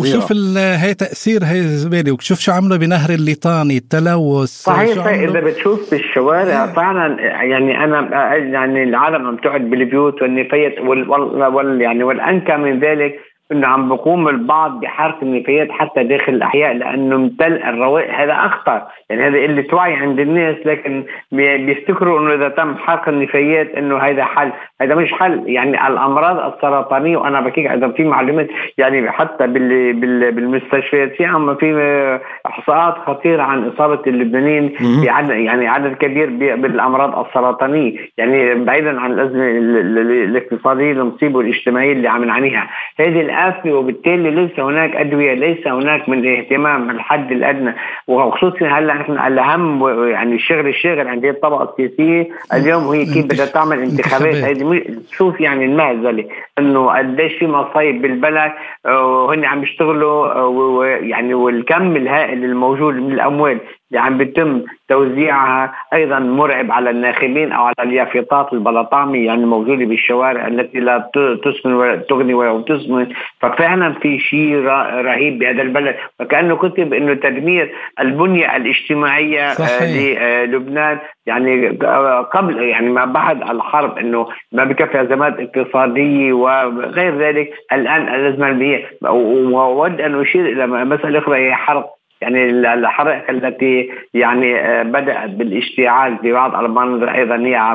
وشوف 0.00 0.32
هي 0.56 0.94
تأثير 0.94 1.44
هي 1.44 1.58
الزباله 1.58 2.12
وشوف 2.12 2.40
شو 2.40 2.52
عملوا 2.52 2.76
بنهر 2.76 3.10
الليطاني 3.10 3.76
التلوث 3.76 4.48
صحيح 4.48 5.06
إذا 5.06 5.40
بتشوف 5.40 5.90
في 5.90 5.96
الشوارع 5.96 6.66
فعلا 6.66 7.20
يعني 7.20 7.84
أنا 7.84 8.00
يعني 8.36 8.82
العالم 8.82 9.26
عم 9.26 9.36
تقعد 9.36 9.60
بالبيوت 9.60 10.22
والنفايات 10.22 10.78
وال, 10.80 11.10
وال... 11.54 11.80
يعني 11.80 12.04
والأنكى 12.04 12.56
من 12.56 12.80
ذلك. 12.80 13.31
إنه 13.52 13.66
عم 13.66 13.88
بقوم 13.88 14.28
البعض 14.28 14.80
بحرق 14.80 15.18
النفايات 15.22 15.72
حتى 15.72 16.04
داخل 16.04 16.32
الأحياء 16.32 16.74
لأنه 16.74 17.16
امتلء 17.16 17.68
الروائح. 17.68 18.20
هذا 18.20 18.32
أخطر. 18.32 18.82
يعني 19.10 19.22
هذا 19.22 19.42
قله 19.42 19.64
وعي 19.72 19.94
عند 19.94 20.20
الناس 20.20 20.56
لكن 20.64 21.04
بيفتكروا 21.32 22.20
إنه 22.20 22.34
إذا 22.34 22.48
تم 22.48 22.76
حرق 22.76 23.08
النفايات 23.08 23.74
إنه 23.74 23.98
هذا 23.98 24.24
حل. 24.24 24.52
هذا 24.80 24.94
مش 24.94 25.12
حل. 25.12 25.42
يعني 25.46 25.86
الأمراض 25.86 26.52
السرطانية 26.52 27.16
وأنا 27.16 27.40
بحكيك 27.40 27.66
إذا 27.66 27.88
في 27.88 28.04
معلومات 28.04 28.48
يعني 28.78 29.10
حتى 29.10 29.46
بال 29.46 29.92
بال 29.92 30.32
بالمستشفيات 30.32 31.12
في 31.12 31.24
عم 31.24 31.54
في 31.54 32.20
إحصاءات 32.46 32.94
خطيرة 33.06 33.42
عن 33.42 33.68
إصابة 33.68 34.00
اللبنانيين 34.06 34.72
بعدد 35.06 35.30
يعني 35.30 35.68
عدد 35.68 35.94
كبير 35.94 36.30
بالأمراض 36.56 37.26
السرطانية. 37.26 37.96
يعني 38.18 38.54
بعيدا 38.54 39.00
عن 39.00 39.12
الأزمة 39.12 39.48
الاقتصادية 40.24 40.92
المصيبة 40.92 41.38
والاجتماعيه 41.38 41.92
اللي 41.92 42.08
عم 42.08 42.24
نعانيها. 42.24 42.70
هذه 43.00 43.20
الآفة 43.42 43.72
وبالتالي 43.72 44.30
ليس 44.30 44.60
هناك 44.60 44.96
أدوية 44.96 45.34
ليس 45.34 45.66
هناك 45.66 46.08
من 46.08 46.18
الاهتمام 46.18 46.90
الحد 46.90 47.32
الأدنى. 47.32 47.74
وخصوصا 48.08 48.66
هلا 48.66 48.94
نحن 48.94 49.12
الأهم 49.12 49.88
يعني 50.08 50.34
الشغل 50.34 50.68
الشاغل 50.68 51.08
عند 51.08 51.24
الطبقة 51.24 51.70
السياسية؟ 51.70 52.28
اليوم 52.54 52.84
هي 52.84 53.04
كيف 53.04 53.24
بدها 53.24 53.46
تعمل 53.46 53.78
انتخابات. 53.78 54.34
هيدي 54.34 54.84
شوف 55.12 55.40
يعني 55.40 55.64
المهزلة 55.64 56.24
إنه 56.58 56.86
قديش 56.86 57.32
في 57.32 57.46
مصايب 57.46 58.02
بالبلد 58.02 58.52
وهن 58.84 59.44
عم 59.44 59.62
يشتغلوا 59.62 60.84
يعني 60.86 61.34
والكم 61.34 61.96
الهائل 61.96 62.44
الموجود 62.44 62.94
من 62.94 63.12
الأموال. 63.12 63.58
اللي 63.92 64.00
عم 64.00 64.18
بيتم 64.18 64.62
توزيعها 64.88 65.74
أيضا 65.92 66.18
مرعب 66.18 66.72
على 66.72 66.90
الناخبين 66.90 67.52
أو 67.52 67.64
على 67.64 67.74
اليافطات 67.88 68.52
البلطامي 68.52 69.24
يعني 69.24 69.42
الموجودة 69.42 69.84
بالشوارع 69.84 70.46
التي 70.46 70.80
لا 70.80 71.10
تسمن 71.44 71.72
ولا 71.72 71.96
تغني 71.96 72.34
ولا 72.34 72.62
تسمن. 72.62 73.06
ففعلا 73.40 73.92
في 73.92 74.18
شيء 74.18 74.56
رهيب 75.06 75.38
بهذا 75.38 75.62
البلد. 75.62 75.96
وكأنه 76.20 76.56
كتب 76.56 76.94
إنه 76.94 77.14
تدمير 77.14 77.72
البنية 78.00 78.56
الاجتماعية 78.56 79.50
آه، 79.50 79.54
صحيح. 79.54 80.22
للبنان 80.22 80.98
يعني 81.26 81.68
قبل 82.32 82.62
يعني 82.62 82.88
ما 82.88 83.04
بعد 83.04 83.42
الحرب 83.42 83.98
إنه 83.98 84.28
ما 84.52 84.64
بكفي 84.64 85.00
أزمات 85.02 85.34
اقتصادية 85.40 86.32
وغير 86.32 87.18
ذلك 87.18 87.50
الآن 87.72 88.14
الأزمة 88.14 88.48
البيئيه 88.48 88.84
واود 89.02 90.00
أن 90.00 90.20
أشير 90.20 90.46
إلى 90.46 90.66
مسألة 90.66 91.18
أخرى 91.18 91.38
هي 91.38 91.54
حرب 91.54 91.84
يعني 92.22 92.50
الحرائق 92.50 93.30
التي 93.30 93.90
يعني 94.14 94.60
آه، 94.60 94.82
بدأت 94.82 95.30
بالاشتعال 95.30 96.18
في 96.18 96.32
بعض 96.32 96.64
المناطق 96.64 97.12
أيضا 97.12 97.36
هي 97.36 97.74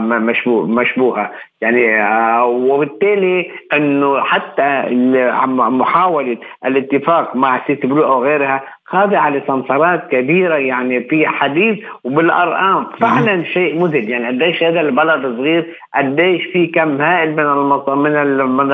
مشبوهة. 0.65 1.31
يعني 1.61 2.01
آه، 2.01 2.45
وبالتالي 2.45 3.51
إنه 3.73 4.19
حتى 4.19 4.83
محاولة 5.57 6.37
الاتفاق 6.65 7.35
مع 7.35 7.61
سيتي 7.67 7.87
بلو 7.87 8.03
أو 8.03 8.23
غيرها 8.23 8.63
خاضعة 8.85 9.29
لسمسرات 9.29 10.07
كبيرة 10.11 10.55
يعني 10.55 11.03
في 11.03 11.27
حديث 11.27 11.79
وبالأرقام. 12.03 12.87
فعلا 12.99 13.43
شيء 13.43 13.79
مذهل. 13.79 14.09
يعني 14.09 14.27
قديش 14.27 14.63
هذا 14.63 14.81
البلد 14.81 15.37
صغير 15.37 15.77
قديش 15.95 16.45
في 16.45 16.67
كم 16.67 17.01
هائل 17.01 17.31
من 17.31 17.39
المص... 17.39 17.89
من 17.89 18.15
ال... 18.15 18.47
من 18.47 18.71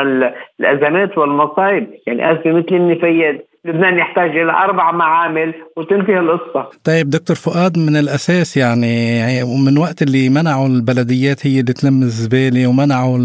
الأزمات 0.60 1.18
والمصايب. 1.18 1.88
يعني 2.08 2.32
ازمه 2.32 2.54
مثل 2.54 2.76
النفايات. 2.76 3.53
لبنان 3.66 3.98
يحتاج 3.98 4.30
إلى 4.30 4.52
أربع 4.52 4.92
معامل 4.92 5.54
وتنتهي 5.78 6.20
القصة. 6.20 6.70
طيب 6.84 7.10
دكتور 7.10 7.36
فؤاد 7.36 7.78
من 7.78 7.98
الأساس 7.98 8.58
يعني 8.58 9.44
من 9.44 9.78
وقت 9.78 10.02
اللي 10.02 10.30
منعوا 10.30 10.68
البلديات 10.68 11.48
هي 11.48 11.60
اللي 11.60 11.74
تلم 11.74 12.02
الزبالة 12.02 12.68
ومنعوا 12.68 13.18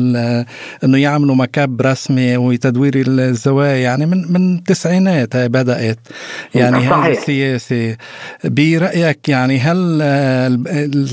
إنه 0.84 0.98
يعملوا 0.98 1.34
مكب 1.34 1.80
رسمي 1.80 2.36
وتدوير 2.36 2.92
الزوايا 2.96 3.76
يعني 3.76 4.06
من 4.06 4.32
من 4.32 4.56
التسعينات 4.56 5.36
هاي 5.36 5.48
بدأت 5.48 5.98
يعني 6.54 6.76
هذه 6.76 7.10
السياسة 7.10 7.96
برأيك 8.44 9.28
يعني 9.28 9.58
هل 9.58 10.02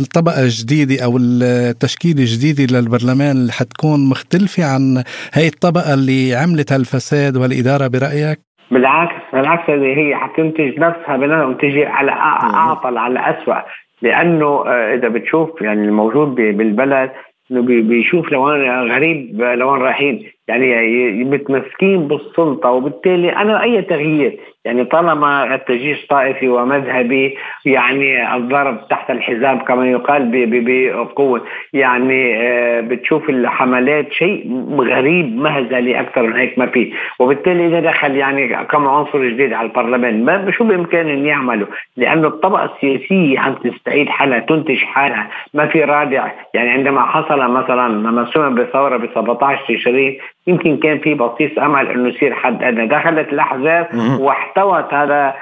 الطبقة 0.01 0.43
الجديدة 0.43 1.03
أو 1.03 1.17
التشكيلة 1.17 2.19
الجديدة 2.19 2.79
للبرلمان 2.79 3.51
حتكون 3.51 4.09
مختلفة 4.09 4.65
عن 4.65 5.03
هاي 5.33 5.47
الطبقة 5.47 5.93
اللي 5.93 6.35
عملت 6.35 6.71
هالفساد 6.71 7.37
والإدارة 7.37 7.87
برأيك؟ 7.87 8.54
بالعكس 8.71 9.15
بالعكس 9.33 9.69
هي 9.69 10.15
حتنتج 10.15 10.79
نفسها 10.79 11.17
بنفسها 11.17 11.45
وتجي 11.45 11.85
على 11.85 12.11
أعطل 12.11 12.97
على 12.97 13.19
اسوء 13.19 13.55
لأنه 14.01 14.45
آه، 14.45 14.95
إذا 14.95 15.07
بتشوف 15.07 15.61
يعني 15.61 15.85
الموجود 15.85 16.35
بالبلد 16.35 17.11
إنه 17.51 17.61
بيشوف 17.61 18.31
لوين 18.31 18.91
غريب 18.91 19.41
لوين 19.41 19.81
رايحين 19.81 20.31
يعني 20.47 21.23
متمسكين 21.23 22.07
بالسلطة 22.07 22.69
وبالتالي 22.69 23.35
أنا 23.35 23.63
أي 23.63 23.81
تغيير 23.81 24.39
يعني 24.65 24.85
طالما 24.85 25.55
التجيش 25.55 26.05
طائفي 26.07 26.49
ومذهبي 26.49 27.37
يعني 27.65 28.35
الضرب 28.35 28.87
تحت 28.87 29.11
الحزام 29.11 29.59
كما 29.59 29.87
يقال 29.87 30.31
بقوة. 30.31 31.41
يعني 31.73 32.35
آه، 32.35 32.81
بتشوف 32.81 33.29
الحملات 33.29 34.11
شيء 34.11 34.65
غريب 34.79 35.37
مهزلي 35.37 35.99
أكثر 35.99 36.23
من 36.23 36.33
هيك 36.33 36.59
ما 36.59 36.65
في. 36.65 36.93
وبالتالي 37.19 37.67
إذا 37.67 37.79
دخل 37.79 38.15
يعني 38.15 38.65
كم 38.65 38.87
عنصر 38.87 39.29
جديد 39.29 39.53
على 39.53 39.67
البرلمان 39.67 40.25
ما 40.25 40.51
شو 40.51 40.63
بامكانهم 40.63 41.25
يعملوا 41.25 41.67
لأنه 41.97 42.27
الطبقة 42.27 42.65
السياسية 42.75 43.39
عم 43.39 43.53
تستعيد 43.53 44.09
حالها 44.09 44.39
تنتج 44.39 44.77
حالها. 44.77 45.29
ما 45.53 45.67
في 45.67 45.83
رادع. 45.83 46.31
يعني 46.53 46.69
عندما 46.69 47.01
حصل 47.01 47.51
مثلا 47.51 47.89
لما 47.89 48.25
سمع 48.33 48.49
بثورة 48.49 48.97
ب 48.97 49.09
17 49.15 49.61
تشرين 49.67 50.17
يمكن 50.47 50.77
كان 50.77 50.99
في 50.99 51.13
بصيص 51.13 51.51
أمل 51.59 51.87
إنه 51.87 52.09
يصير 52.09 52.33
حد 52.33 52.63
أدنى. 52.63 52.87
دخلت 52.87 53.33
الاحزاب 53.33 53.87
واحتوت 54.19 54.93
هذا 54.93 55.35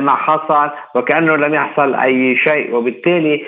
ما 0.00 0.14
حصل 0.14 0.70
وكأنه 0.94 1.36
لم 1.36 1.54
يحصل 1.54 1.94
أي 1.94 2.36
شيء. 2.36 2.74
وبالتالي 2.74 3.44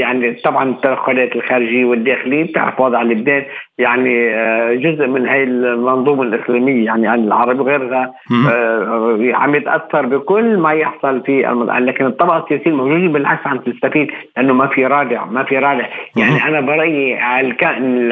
يعني 0.00 0.32
طبعا 0.32 0.64
التدخلات 0.70 1.36
الخارجية 1.36 1.84
والداخلية 1.84 2.44
بتعرف 2.44 2.80
وضع 2.80 3.02
لبنان 3.02 3.44
يعني 3.78 4.34
آه، 4.34 4.74
جزء 4.74 5.06
من 5.06 5.28
هاي 5.28 5.42
المنظومة 5.42 6.22
الاقليميه 6.22 6.86
يعني 6.86 7.14
العربي 7.14 7.60
وغيرها 7.60 8.14
آه، 8.50 9.18
عم 9.34 9.54
يتأثر 9.54 10.06
بكل 10.06 10.58
ما 10.58 10.72
يحصل 10.72 11.22
في 11.22 11.42
لكن 11.80 12.06
الطبقة 12.06 12.38
السياسية 12.38 12.70
الموجودة 12.70 13.12
بالعكس 13.12 13.46
عم 13.46 13.58
تستفيد 13.58 14.10
لأنه 14.36 14.54
ما 14.54 14.66
في 14.66 14.86
رادع 14.86 15.24
ما 15.24 15.44
في 15.44 15.58
رادع. 15.58 15.86
يعني 16.16 16.44
أنا 16.48 16.60
برأيي 16.60 17.18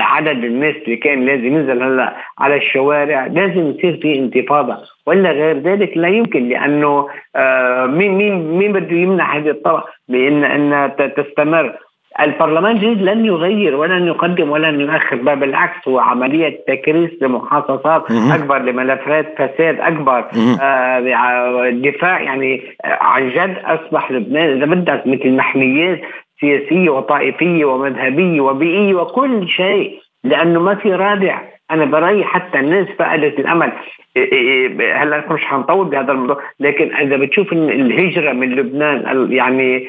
عدد 0.01 0.45
الناس 0.45 0.75
اللي 0.85 0.97
كان 0.97 1.27
لازم 1.27 1.45
ينزل 1.45 1.83
هلأ 1.83 2.17
على 2.39 2.57
الشوارع 2.57 3.27
لازم 3.27 3.71
يصير 3.71 3.99
في 4.03 4.19
انتفاضة. 4.19 4.77
ولا 5.07 5.31
غير 5.31 5.59
ذلك 5.59 5.97
لا 5.97 6.09
يمكن 6.09 6.49
لأنه 6.49 7.09
آه، 7.37 7.87
مين 7.87 8.15
مين 8.15 8.59
مين 8.59 8.73
بده 8.73 8.97
يمنع 8.97 9.37
هذه 9.37 9.51
الطبقة؟ 9.51 9.85
بأن 10.09 10.45
أنها 10.45 10.87
تستمر. 10.87 11.77
البرلمان 12.21 12.77
الجديد 12.77 13.03
لن 13.03 13.25
يغير 13.25 13.77
ولن 13.77 14.07
يقدم 14.07 14.51
ولن 14.51 14.81
يؤخر 14.81 15.17
بل 15.17 15.37
بالعكس 15.37 15.89
هو 15.89 15.99
عملية 15.99 16.61
تكريس 16.69 17.11
لمحاصصات 17.21 18.11
أكبر 18.11 18.59
لملفات 18.59 19.35
فساد 19.39 19.81
أكبر. 19.81 20.25
آه 20.63 21.71
دفاع 21.71 22.21
يعني 22.21 22.63
عن 22.85 23.29
جد 23.29 23.57
أصبح 23.65 24.11
لبنان 24.13 24.57
إذا 24.57 24.67
بدك 24.67 25.03
مثل 25.07 25.37
محميات 25.37 26.01
سياسية 26.41 26.91
وطائفية 26.91 27.65
ومذهبية 27.65 28.41
وبيئية 28.41 28.95
وكل 28.95 29.49
شيء 29.49 29.99
لأنه 30.25 30.61
ما 30.61 30.75
في 30.75 30.95
رادع. 30.95 31.39
أنا 31.71 31.85
برأيي 31.85 32.25
حتى 32.25 32.61
الناس 32.61 32.87
فقدت 32.99 33.39
الأمل. 33.39 33.73
إيه، 34.17 34.33
إيه، 34.33 34.81
إيه، 34.81 35.03
هلأ 35.03 35.33
مش 35.33 35.45
حنطول 35.45 35.87
بهذا 35.87 36.13
الموضوع 36.13 36.43
لكن 36.61 36.95
إذا 36.95 37.17
بتشوف 37.17 37.53
الهجرة 37.53 38.33
من 38.33 38.55
لبنان 38.55 39.29
يعني 39.33 39.89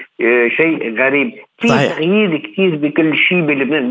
شيء 0.57 0.99
غريب. 0.99 1.31
في 1.59 1.67
تغيير 1.67 2.37
كثير 2.37 2.75
بكل 2.75 3.17
شيء 3.17 3.41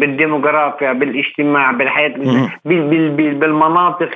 بالديموغرافيا 0.01 0.93
بالاجتماع 0.93 1.73
بالحياة 1.73 2.15
بالمناطق. 2.65 4.15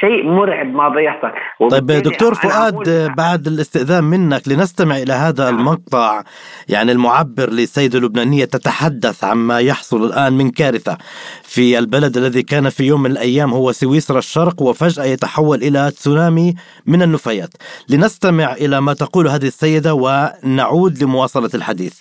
شيء 0.00 0.24
مرعب 0.24 0.66
ماذا 0.66 1.00
يحصل 1.00 1.30
طيب 1.70 1.86
دكتور 1.86 2.34
فؤاد 2.34 3.12
بعد 3.16 3.46
الاستئذان 3.46 4.04
منك 4.04 4.48
لنستمع 4.48 4.96
إلى 4.96 5.12
هذا 5.12 5.50
نعم. 5.50 5.58
المقطع 5.58 6.22
يعني 6.68 6.92
المعبر 6.92 7.50
للسيدة 7.50 7.98
اللبنانية 7.98 8.44
تتحدث 8.44 9.24
عما 9.24 9.60
يحصل 9.60 10.04
الآن 10.04 10.32
من 10.32 10.50
كارثة 10.50 10.98
في 11.42 11.78
البلد 11.78 12.16
الذي 12.16 12.42
كان 12.42 12.68
في 12.68 12.84
يوم 12.84 13.02
من 13.02 13.10
الأيام 13.10 13.50
هو 13.52 13.72
سويسرا 13.72 14.18
الشرق 14.18 14.62
وفجأة 14.62 15.04
يتحول 15.04 15.62
إلى 15.62 15.90
تسونامي 15.90 16.54
من 16.86 17.02
النفايات. 17.02 17.50
لنستمع 17.88 18.52
إلى 18.52 18.80
ما 18.80 18.94
تقول 18.94 19.28
هذه 19.28 19.46
السيدة 19.46 19.94
ونعود 19.94 21.02
لمواصلة 21.02 21.39
الحديث. 21.54 21.92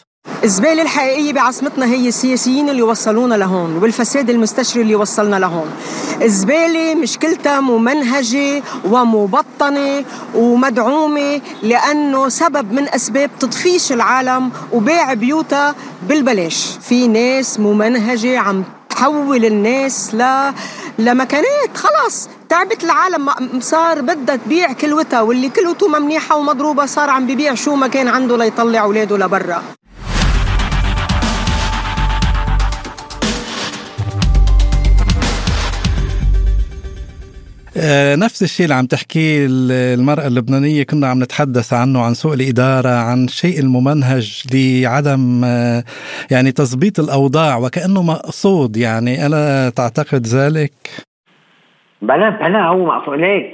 الزبالة 0.44 0.82
الحقيقية 0.82 1.34
بعاصمتنا 1.34 1.86
هي 1.86 2.08
السياسيين 2.08 2.70
اللي 2.70 2.82
وصلونا 2.82 3.36
لهون 3.36 3.78
والفساد 3.78 4.30
المستشري 4.30 4.82
اللي 4.82 4.96
وصلنا 4.96 5.36
لهون. 5.36 5.70
الزبالة 6.22 6.96
مشكلتها 6.96 7.60
ممنهجة 7.60 8.64
ومبطنة 8.86 10.06
ومدعومة 10.36 11.42
لأنه 11.64 12.30
سبب 12.30 12.72
من 12.74 12.90
أسباب 12.90 13.30
تطفيش 13.40 13.92
العالم 13.92 14.52
وبيع 14.74 15.14
بيوتها 15.14 15.76
بالبلاش. 16.10 16.78
في 16.82 17.08
ناس 17.08 17.60
ممنهجة 17.60 18.40
عم 18.40 18.64
تحول 19.00 19.46
الناس 19.46 20.16
ل... 20.16 20.52
لمكانات. 21.00 21.78
خلاص 21.78 22.30
تعبت 22.50 22.84
العالم 22.84 23.30
صار 23.60 24.02
بدها 24.02 24.36
تبيع 24.36 24.74
كلوتها 24.74 25.22
واللي 25.22 25.50
كلوته 25.50 25.88
ممنيحة 25.88 26.36
ومضروبة 26.36 26.86
صار 26.86 27.10
عم 27.10 27.28
ببيع 27.28 27.54
شو 27.56 27.76
ما 27.76 27.88
كان 27.88 28.08
عنده 28.08 28.38
ليطلع 28.38 28.82
أولاده 28.82 29.18
لبرا. 29.18 29.64
نفس 38.16 38.44
الشيء 38.44 38.64
اللي 38.64 38.76
عم 38.76 38.86
تحكيه 38.86 39.48
المرأة 39.50 40.28
اللبنانية 40.28 40.84
كنا 40.84 41.08
عم 41.08 41.24
نتحدث 41.24 41.74
عنه 41.74 42.02
عن 42.06 42.14
سوء 42.14 42.34
الإدارة 42.34 42.90
عن 42.90 43.28
شيء 43.28 43.60
الممنهج 43.60 44.44
لعدم 44.54 45.42
آه، 45.46 45.84
يعني 46.32 46.52
تظبيط 46.52 47.00
الأوضاع 47.00 47.58
وكأنه 47.58 48.04
مقصود. 48.04 48.78
يعني 48.78 49.26
ألا 49.26 49.70
تعتقد 49.70 50.28
ذلك؟ 50.28 50.74
بلا 52.02 52.30
بلا 52.30 52.66
هو 52.66 52.86
مقصود. 52.86 53.20
ليك 53.20 53.54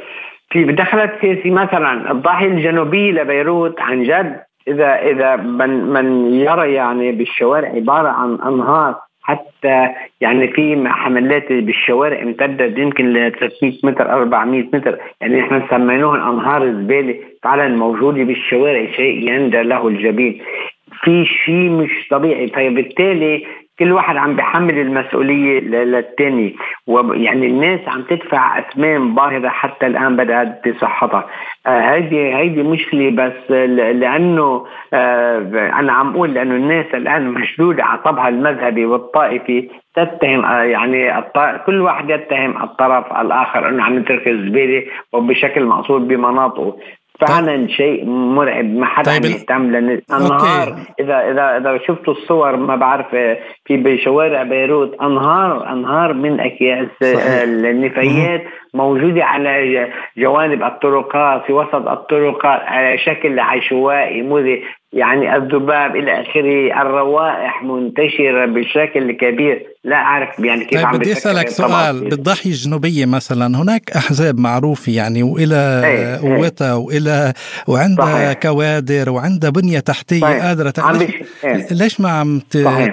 في 0.51 0.63
دخلت 0.63 1.11
سياسي 1.21 1.49
مثلا 1.49 2.11
الضاحية 2.11 2.47
الجنوبية 2.47 3.11
لبيروت 3.11 3.79
عن 3.79 4.03
جد 4.03 4.43
إذا 4.67 4.95
إذا 4.95 5.35
من 5.35 5.69
من 5.69 6.33
يرى 6.33 6.73
يعني 6.73 7.11
بالشوارع 7.11 7.69
عبارة 7.69 8.09
عن 8.09 8.37
أنهار. 8.53 8.95
حتى 9.25 9.89
يعني 10.21 10.47
في 10.47 10.83
حملات 10.87 11.51
بالشوارع 11.51 12.21
امتدت 12.21 12.77
يمكن 12.77 13.13
ل 13.13 13.31
300 13.31 13.73
متر 13.83 14.11
400 14.11 14.63
متر. 14.73 14.97
يعني 15.21 15.39
إحنا 15.39 15.67
سميناهم 15.69 16.15
انهار 16.15 16.63
الزبالة. 16.63 17.15
فعلا 17.43 17.67
موجوده 17.67 18.23
بالشوارع 18.23 18.91
شيء 18.91 19.29
يندى 19.29 19.61
له 19.61 19.87
الجبين. 19.87 20.41
في 21.03 21.25
شيء 21.25 21.69
مش 21.69 22.07
طبيعي. 22.11 22.47
فبالتالي 22.47 23.45
كل 23.79 23.91
واحد 23.91 24.17
عم 24.17 24.35
بحمل 24.35 24.79
المسؤولية 24.79 25.59
للتاني. 25.59 26.55
ويعني 26.87 27.47
الناس 27.47 27.79
عم 27.87 28.01
تدفع 28.01 28.59
أثمان 28.59 29.15
باهظة 29.15 29.49
حتى 29.49 29.87
الآن 29.87 30.15
بدأت 30.15 30.67
بصحتها. 30.67 31.25
هيدي 31.67 32.33
آه 32.33 32.37
هيدي 32.37 32.63
مشكلة 32.63 33.09
بس 33.09 33.51
لأنه 33.51 34.65
آه 34.93 35.39
أنا 35.79 35.93
عم 35.93 36.13
أقول 36.15 36.33
لأنه 36.33 36.55
الناس 36.55 36.85
الآن 36.93 37.27
مشدودة 37.27 37.83
على 37.83 38.01
طبها 38.05 38.29
المذهبي 38.29 38.85
والطائفي 38.85 39.69
تتهم 39.95 40.45
آه 40.45 40.63
يعني 40.63 41.23
كل 41.65 41.81
واحد 41.81 42.09
يتهم 42.09 42.63
الطرف 42.63 43.13
الآخر 43.21 43.69
أنه 43.69 43.83
عم 43.83 43.97
يترك 43.97 44.27
الزبالة 44.27 44.83
وبشكل 45.13 45.65
مقصود 45.65 46.07
بمناطقه. 46.07 46.77
فعلا 47.19 47.55
طيب. 47.55 47.69
شيء 47.69 48.05
مرعب. 48.05 48.65
ما 48.65 48.85
حدا 48.85 49.11
طيب 49.11 49.25
يهتم 49.25 49.71
لأن 49.71 50.01
أنهار 50.11 50.75
اذا 50.99 51.31
اذا 51.31 51.57
إذا 51.57 51.79
شفتوا 51.87 52.13
الصور 52.13 52.55
ما 52.55 52.75
بعرف 52.75 53.07
في 53.65 53.77
بشوارع 53.77 54.43
بيروت 54.43 55.01
أنهار 55.01 55.73
أنهار 55.73 56.13
من 56.13 56.39
أكياس 56.39 56.87
النفايات. 57.01 58.43
موجودة 58.75 59.23
على 59.23 59.87
جوانب 60.17 60.63
الطرقات 60.63 61.45
في 61.45 61.53
وسط 61.53 61.87
الطرقات 61.87 62.61
على 62.61 62.97
شكل 62.97 63.39
عشوائي 63.39 64.21
مذي 64.21 64.63
يعني 64.95 65.35
الذباب 65.35 65.95
إلى 65.95 66.21
آخره 66.21 66.81
الروائح 66.81 67.63
منتشرة 67.63 68.45
بشكل 68.45 69.11
كبير. 69.11 69.65
لا 69.83 69.95
أعرف 69.95 70.39
يعني 70.39 70.65
كيف 70.65 70.79
طيب 70.79 70.87
عم 70.87 70.97
بدي 70.97 71.11
أسألك 71.11 71.49
سؤال. 71.49 72.09
بالضاحيه 72.09 72.49
الجنوبية 72.49 73.05
مثلا 73.05 73.61
هناك 73.61 73.91
أحزاب 73.95 74.39
معروفة 74.39 74.91
يعني 74.91 75.23
وإلى 75.23 75.81
إيه، 75.85 76.15
إيه. 76.15 76.35
قوتها 76.35 76.73
وإلى 76.75 77.33
وعندها 77.67 78.33
كوادر 78.33 79.09
وعندها 79.09 79.49
بنية 79.49 79.79
تحتية 79.79 80.19
صحيح. 80.19 80.45
قادرة 80.45 80.73
ليش, 80.91 81.11
إيه. 81.43 81.67
ليش 81.71 82.01
ما 82.01 82.09
عم 82.09 82.39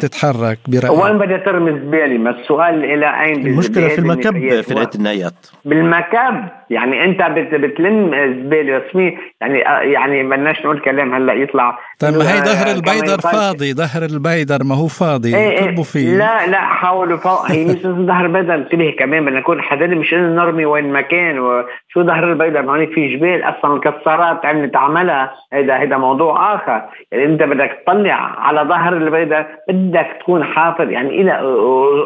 تتحرك 0.01 0.59
برأيك؟ 0.68 1.05
وين 1.05 1.18
بدها 1.18 1.38
ترمي 1.38 1.81
زباله 1.81 2.18
ما 2.18 2.31
السؤال 2.31 2.85
إلى 2.85 3.23
أين؟ 3.25 3.47
المشكلة 3.47 3.88
في 3.88 3.99
المكب 3.99 4.62
في 4.62 4.95
النهايات 4.95 5.47
بالمكب 5.72 6.48
يعني 6.70 7.04
انت 7.04 7.22
بتلم 7.54 8.11
زبالة 8.11 8.78
رسميه 8.78 9.16
يعني 9.40 9.58
يعني 9.92 10.22
بدناش 10.22 10.61
نقول 10.61 10.80
كلام 10.80 11.14
هلأ 11.14 11.32
يطلع 11.32 11.78
طيب 12.03 12.15
ما 12.15 12.35
هي 12.35 12.41
ظهر 12.41 12.71
البيدر 12.71 13.21
فاضي 13.21 13.75
ظهر 13.75 14.03
البيدر 14.03 14.65
ما 14.65 14.75
هو 14.75 14.87
فاضي. 14.87 15.37
إيه 15.37 15.51
إيه 15.51 15.83
فيه. 15.83 16.17
لا 16.17 16.47
لا 16.47 16.61
حاولوا 16.61 17.19
فوق. 17.19 17.51
هي 17.51 17.65
مش 17.65 17.83
ظهر 17.83 18.27
البيدر 18.27 18.55
انتبه 18.55 18.95
كمان 18.99 19.25
بدنا 19.25 19.41
نكون 19.41 19.62
حددنا 19.62 19.95
مش 19.95 20.15
انه 20.15 20.43
نرمي 20.43 20.65
وين 20.65 20.93
ما 20.93 21.01
كان. 21.01 21.38
وشو 21.38 22.03
ظهر 22.03 22.33
البيدر 22.33 22.62
ما 22.62 22.73
هون 22.73 22.87
في 22.87 23.17
جبال 23.17 23.43
أصلا 23.43 23.75
مكسرات 23.75 24.45
عم 24.45 24.65
نتعملها 24.65 25.33
هيدا 25.53 25.81
هيدا 25.81 25.97
موضوع 25.97 26.55
آخر. 26.55 26.83
يعني 27.12 27.25
أنت 27.25 27.43
بدك 27.43 27.83
تطلع 27.87 28.15
على 28.38 28.61
ظهر 28.69 28.97
البيدر 28.97 29.47
بدك 29.69 30.07
تكون 30.21 30.45
حافظ 30.45 30.91
يعني 30.91 31.09
إلى 31.09 31.33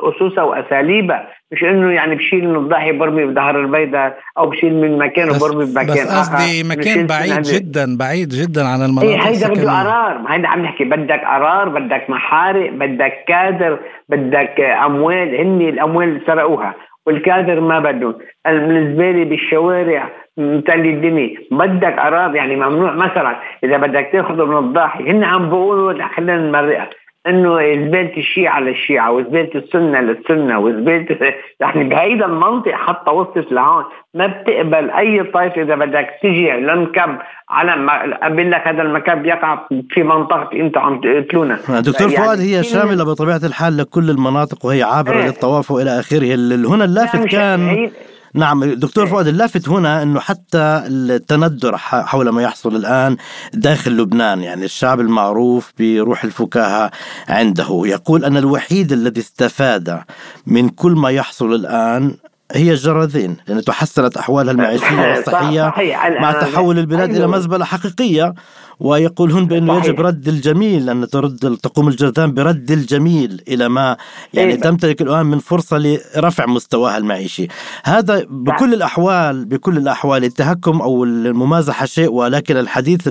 اسسها 0.02 0.44
واساليبها 0.44 1.26
مش 1.52 1.62
إنه 1.62 1.92
يعني 1.92 2.14
بشيل 2.14 2.48
من 2.48 2.56
الضحيه 2.56 2.92
برمي 2.92 3.24
بظهر 3.24 3.60
البيضة 3.60 4.12
أو 4.38 4.46
بشيل 4.50 4.74
من 4.74 4.98
مكان 4.98 5.30
وبرمي 5.30 5.64
بمكان 5.64 6.06
بس 6.06 6.14
قصدي 6.18 6.64
مكان 6.64 7.06
بعيد 7.06 7.42
جدا 7.42 7.96
بعيد 7.96 8.28
جدا 8.28 8.66
عن 8.68 8.82
المناطق 8.82 9.08
إيه 9.08 9.20
هيدا 9.20 9.48
بده 9.48 9.72
قرار. 9.86 10.20
هيدا 10.28 10.48
عم 10.48 10.62
نحكي 10.62 10.84
بدك 10.84 11.20
قرار 11.24 11.68
بدك 11.68 12.10
محارق 12.10 12.70
بدك 12.70 13.24
كادر 13.28 13.78
بدك 14.08 14.60
أموال. 14.60 15.34
هن 15.34 15.60
الأموال 15.60 16.20
سرقوها 16.26 16.74
والكادر 17.06 17.60
ما 17.60 17.78
بدهم. 17.78 18.14
الزبالة 18.46 19.24
بالشوارع 19.24 20.08
متلي 20.36 20.90
الدنيا. 20.90 21.30
بدك 21.50 21.98
قرار 22.00 22.34
يعني 22.34 22.56
ممنوع 22.56 22.92
مثلا 22.92 23.36
إذا 23.64 23.76
بدك 23.76 24.08
تأخذه 24.12 24.44
من 24.44 24.58
الضاحيه 24.58 25.10
هن 25.10 25.24
عم 25.24 25.50
بيقولوا 25.50 26.08
خلينا 26.16 26.36
نمرقها. 26.36 26.90
انه 27.28 27.56
زباله 27.86 28.16
الشيعة 28.16 28.60
للشيعة 28.60 29.12
وزباله 29.12 29.50
السنة 29.54 30.00
للسنة 30.00 30.58
وزباله 30.58 31.34
يعني 31.60 31.84
بهيدا 31.84 32.26
المنطق 32.26 32.72
حتى 32.72 33.10
وصلت 33.10 33.52
لهون. 33.52 33.84
ما 34.14 34.26
بتقبل 34.26 34.90
أي 34.90 35.24
طائفة 35.24 35.62
إذا 35.62 35.74
بدك 35.74 36.08
تجي 36.22 36.50
لمكب 36.50 37.18
على 37.50 37.76
ما 37.76 38.16
قبل 38.22 38.50
لك 38.50 38.68
هذا 38.68 38.82
المكب 38.82 39.26
يقع 39.26 39.58
في 39.90 40.02
منطقه 40.02 40.48
أنت 40.52 40.78
عم 40.78 41.00
تقتلونا. 41.00 41.58
دكتور 41.68 42.10
يعني 42.10 42.24
فؤاد 42.24 42.40
هي 42.40 42.62
شاملة 42.62 43.04
بطبيعة 43.04 43.40
الحال 43.44 43.76
لكل 43.76 44.10
المناطق 44.10 44.66
وهي 44.66 44.82
عابرة 44.82 45.16
إيه. 45.16 45.26
للطواف 45.26 45.70
وإلى 45.70 46.00
آخره. 46.00 46.34
هنا 46.74 46.84
اللافت 46.84 47.24
كان 47.24 47.90
نعم 48.34 48.64
دكتور 48.64 49.04
إيه. 49.04 49.10
فؤاد 49.10 49.26
اللافت 49.26 49.68
هنا 49.68 50.02
إنه 50.02 50.20
حتى 50.20 50.82
التندر 50.86 51.76
حول 51.76 52.28
ما 52.28 52.42
يحصل 52.42 52.76
الآن 52.76 53.16
داخل 53.54 53.96
لبنان 53.96 54.42
يعني 54.42 54.64
الشعب 54.64 55.00
المعروف 55.00 55.72
بروح 55.78 56.24
الفكاهة 56.24 56.90
عنده. 57.28 57.82
يقول 57.84 58.24
أن 58.24 58.36
الوحيد 58.36 58.92
الذي 58.92 59.20
استفاد 59.20 60.02
من 60.46 60.68
كل 60.68 60.92
ما 60.92 61.10
يحصل 61.10 61.54
الآن 61.54 62.16
هي 62.52 62.70
الجرذين 62.70 63.36
لأن 63.48 63.64
تحسنت 63.64 64.16
أحوالها 64.16 64.52
المعيشية 64.52 65.16
والصحية 65.16 65.74
مع 66.20 66.32
تحول 66.32 66.78
البلاد 66.78 67.16
إلى 67.16 67.26
مزبلة 67.26 67.64
حقيقية. 67.64 68.34
ويقولون 68.80 69.46
بأنه 69.46 69.76
يجب 69.76 70.00
رد 70.00 70.28
الجميل 70.28 70.90
أن 70.90 71.08
ترد 71.08 71.58
تقوم 71.62 71.88
الجرذان 71.88 72.34
برد 72.34 72.70
الجميل 72.70 73.42
إلى 73.48 73.68
ما 73.68 73.96
يعني 74.34 74.52
إيه. 74.52 74.60
تمتلك 74.60 75.02
الآن 75.02 75.26
من 75.26 75.38
فرصة 75.38 75.78
لرفع 75.78 76.46
مستواها 76.46 76.96
المعيشي. 76.98 77.48
هذا 77.84 78.26
بكل 78.30 78.74
الأحوال 78.74 79.44
بكل 79.44 79.76
الأحوال 79.76 80.24
التهكم 80.24 80.80
أو 80.80 81.04
الممازحة 81.04 81.86
شيء 81.86 82.10
ولكن 82.12 82.56
الحديث 82.56 83.08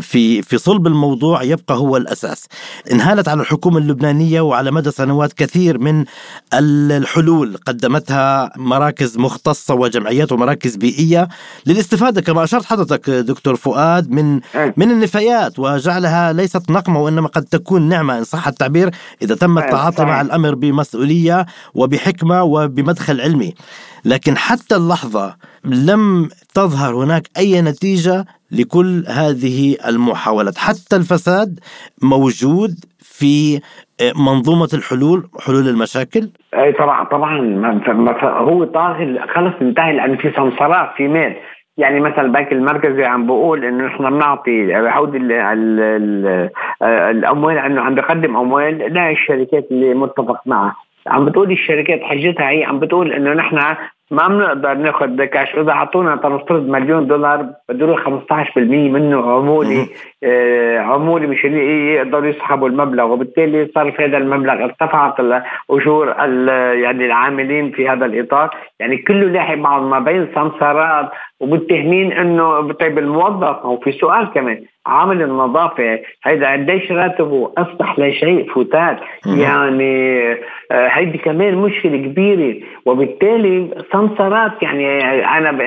في 0.00 0.42
في 0.42 0.58
صلب 0.58 0.86
الموضوع 0.86 1.42
يبقى 1.42 1.76
هو 1.76 1.96
الأساس. 1.96 2.44
انهالت 2.92 3.28
على 3.28 3.40
الحكومة 3.40 3.78
اللبنانية 3.78 4.40
وعلى 4.40 4.70
مدى 4.70 4.90
سنوات 4.90 5.32
كثير 5.32 5.78
من 5.78 6.04
الحلول. 6.54 7.56
قدمتها 7.66 8.52
مراكز 8.56 9.18
مختصة 9.18 9.74
وجمعيات 9.74 10.32
ومراكز 10.32 10.76
بيئية 10.76 11.28
للاستفادة 11.66 12.20
كما 12.20 12.44
أشرت 12.44 12.64
حضرتك 12.64 13.10
دكتور 13.10 13.56
فؤاد 13.56 14.10
من 14.10 14.40
من 14.76 14.90
النفايات 14.90 15.58
وجعلها 15.58 16.32
ليست 16.32 16.70
نقمة 16.70 17.02
وإنما 17.02 17.28
قد 17.28 17.42
تكون 17.44 17.88
نعمة. 17.88 18.18
إن 18.18 18.24
صح 18.24 18.46
التعبير 18.46 18.90
إذا 19.22 19.34
تم 19.34 19.58
التعاطي 19.58 20.04
مع 20.04 20.20
الأمر 20.20 20.54
بمسؤولية 20.54 21.46
وبحكمة 21.74 22.42
وبمدخل 22.42 23.20
علمي. 23.20 23.54
لكن 24.04 24.36
حتى 24.36 24.76
اللحظة 24.76 25.36
لم 25.64 26.28
تظهر 26.54 26.94
هناك 26.94 27.28
أي 27.36 27.62
نتيجة 27.62 28.24
لكل 28.50 29.04
هذه 29.08 29.76
المحاولات. 29.86 30.58
حتى 30.58 30.96
الفساد 30.96 31.60
موجود 32.02 32.74
في 33.00 33.60
منظومة 34.16 34.68
الحلول 34.74 35.28
حلول 35.40 35.68
المشاكل. 35.68 36.30
اي 36.54 36.72
طبعا 36.72 37.04
طبعا. 37.04 37.38
هو 38.22 38.64
طاغي 38.64 39.18
خلص 39.34 39.54
انتهى 39.62 39.92
لأن 39.92 40.16
في 40.16 40.32
سمسرات 40.36 40.88
في 40.96 41.08
مال 41.08 41.36
يعني 41.78 42.00
مثلا 42.00 42.20
البنك 42.20 42.52
المركزي 42.52 43.04
عم 43.04 43.26
بقول 43.26 43.64
إنه 43.64 43.86
نحن 43.86 44.10
بنعطي 44.10 44.74
عود 44.74 45.14
الأموال 46.82 47.58
إنه 47.58 47.80
عم 47.80 47.94
بقدم 47.94 48.36
أموال 48.36 48.78
للشركات 48.78 49.66
اللي 49.70 49.94
متفق 49.94 50.40
معها. 50.46 50.76
عم 51.06 51.24
بتقول 51.24 51.50
الشركات 51.52 52.02
حجتها 52.02 52.50
هي 52.50 52.64
عم 52.64 52.78
بتقول 52.78 53.12
إنه 53.12 53.32
نحن 53.32 53.58
ما 54.10 54.28
بنقدر 54.28 54.74
ناخذ 54.74 55.24
كاش. 55.24 55.54
إذا 55.54 55.70
أعطونا 55.70 56.16
تنفترض 56.16 56.68
مليون 56.68 57.06
دولار 57.06 57.46
بده 57.68 57.86
يروح 57.86 58.08
15% 58.08 58.58
منه 58.58 59.30
عمولي. 59.32 59.86
آه 60.24 60.78
عمولي 60.78 61.26
مشان 61.26 61.58
يقدروا 61.88 62.26
يسحبوا 62.26 62.68
المبلغ. 62.68 63.12
وبالتالي 63.12 63.70
صار 63.74 63.92
في 63.92 64.04
هذا 64.04 64.18
المبلغ 64.18 64.64
ارتفعت 64.64 65.20
اجور 65.70 66.08
يعني 66.74 67.06
العاملين 67.06 67.70
في 67.70 67.88
هذا 67.88 68.06
الإطار. 68.06 68.50
يعني 68.80 68.98
كله 68.98 69.26
لاحق 69.26 69.54
معهم 69.54 69.90
ما 69.90 69.98
بين 69.98 70.28
سمسارات 70.34 71.10
ومتهمين 71.40 72.12
إنه 72.12 72.72
طيب 72.72 72.98
الموظف. 72.98 73.56
أو 73.56 73.80
في 73.80 73.92
سؤال 73.92 74.30
كمان 74.34 74.64
عامل 74.86 75.22
النظافة 75.22 76.00
هيدا 76.24 76.52
قديش 76.52 76.92
راتبه؟ 76.92 77.52
اصبح 77.58 77.98
لشيء 77.98 78.52
فتات 78.52 78.98
يعني 79.26 80.32
آه، 80.70 80.88
هيدي 80.88 81.18
كمان 81.18 81.54
مشكلة 81.54 81.96
كبيرة. 81.96 82.56
وبالتالي 82.86 83.70
سمسرات 83.96 84.62
يعني 84.62 85.00
أنا 85.24 85.58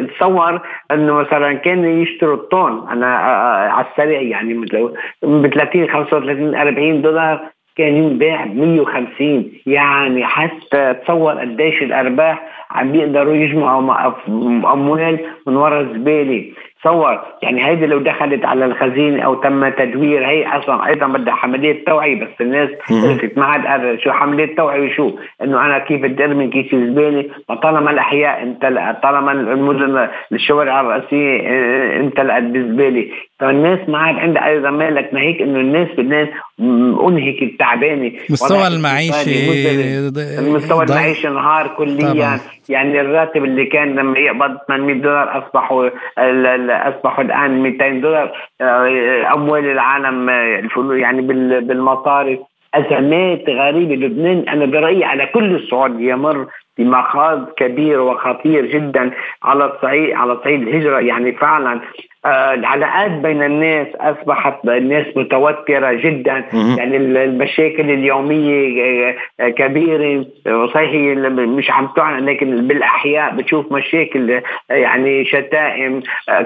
اتصور 0.00 0.60
إنه 0.90 1.14
مثلا 1.14 1.52
كانوا 1.52 2.02
يشتروا 2.02 2.34
الطن. 2.34 2.88
أنا 2.88 3.06
آه، 3.06 3.66
آه، 3.66 3.68
على 3.68 3.86
السريع 3.90 4.20
يعني 4.20 4.54
ب 5.22 5.46
30 5.54 5.88
35 5.88 6.54
40 6.54 7.02
دولار 7.02 7.40
كان 7.76 7.96
ينباع 7.96 8.44
ب 8.44 8.56
150 8.56 9.52
يعني 9.66 10.24
حتى 10.24 10.94
تصور 10.94 11.32
قديش 11.32 11.82
الأرباح 11.82 12.42
عم 12.70 12.92
بيقدروا 12.92 13.34
يجمعوا 13.34 14.12
أموال 14.72 15.18
من 15.46 15.56
وراء 15.56 15.80
الزبالة. 15.80 16.52
تصور 16.82 17.20
يعني 17.42 17.66
هيدي 17.66 17.86
لو 17.86 17.98
دخلت 17.98 18.44
على 18.44 18.64
الخزينه 18.64 19.22
أو 19.22 19.34
تم 19.34 19.68
تدوير 19.68 20.26
هي 20.26 20.46
أصلا 20.46 20.86
أيضا 20.86 21.06
بدها 21.06 21.34
حملات 21.34 21.86
توعية 21.86 22.20
بس 22.20 22.40
الناس 22.40 22.68
ما 23.36 23.44
عاد 23.44 23.98
شو 23.98 24.12
حملات 24.12 24.56
توعية 24.56 24.90
وشو؟ 24.90 25.10
إنه 25.42 25.66
أنا 25.66 25.78
كيف 25.78 26.02
بدي 26.02 26.24
أرمي 26.24 26.48
كيس 26.48 26.74
الزباله 26.74 27.24
طالما 27.62 27.90
الأحياء 27.90 28.42
امتلأت 28.42 29.02
طالما 29.02 29.32
المدن 29.32 30.08
الشوارع 30.32 30.80
الرئيسية 30.80 31.40
آه، 31.40 32.00
امتلأت 32.00 32.42
بالزباله 32.42 33.08
فالناس 33.42 33.88
ما 33.88 33.98
عاد 33.98 34.16
عندها 34.16 34.48
أيضا 34.48 34.70
مالك 34.70 35.14
ما 35.14 35.20
هيك 35.20 35.42
إنه 35.42 35.60
الناس 35.60 35.88
بدنا 35.98 36.28
انهك 37.08 37.42
التعبانه 37.42 38.12
مستوى 38.30 38.66
المعيشي 38.66 39.50
المستوى 40.38 40.84
المعيشي 40.84 41.28
انهار 41.28 41.68
كليا. 41.68 42.40
يعني 42.68 43.00
الراتب 43.00 43.44
اللي 43.44 43.64
كان 43.64 43.94
لما 43.94 44.18
يقبض 44.18 44.56
800 44.68 44.94
دولار 44.94 45.38
أصبحوا 45.38 45.88
أصبحوا 46.88 47.24
الآن 47.24 47.62
200 47.62 47.88
دولار. 48.00 48.32
آه، 48.60 49.34
أموال 49.34 49.64
العالم 49.64 50.30
آه، 50.30 50.68
يعني 50.90 51.22
بالمصارف 51.60 52.38
أزمات 52.74 53.44
غريبة. 53.48 53.94
لبنان 53.94 54.48
أنا 54.48 54.66
برأيي 54.66 55.04
على 55.04 55.26
كل 55.26 55.54
الصعود 55.54 56.00
يمر 56.00 56.46
بمخاض 56.78 57.48
كبير 57.56 58.00
وخطير 58.00 58.66
جدا 58.66 59.10
على 59.42 59.64
الصعيد 59.64 60.12
على 60.12 60.38
صعيد 60.44 60.62
الهجرة. 60.68 60.98
يعني 61.00 61.32
فعلا 61.32 61.80
آه 62.26 62.54
العلاقات 62.54 63.10
بين 63.10 63.42
الناس 63.42 63.86
أصبحت 63.96 64.64
الناس 64.68 65.06
متوترة 65.16 65.92
جدا. 65.92 66.44
يعني 66.78 66.96
المشاكل 66.96 67.90
اليومية 67.90 69.16
آه 69.40 69.48
كبيرة 69.48 70.24
صحيح 70.74 71.16
مش 71.28 71.70
عم 71.70 71.88
تعلن 71.96 72.26
لكن 72.26 72.68
بالأحياء 72.68 73.34
بتشوف 73.36 73.72
مشاكل 73.72 74.30
آه 74.32 74.42
يعني 74.74 75.24
شتائم 75.24 76.02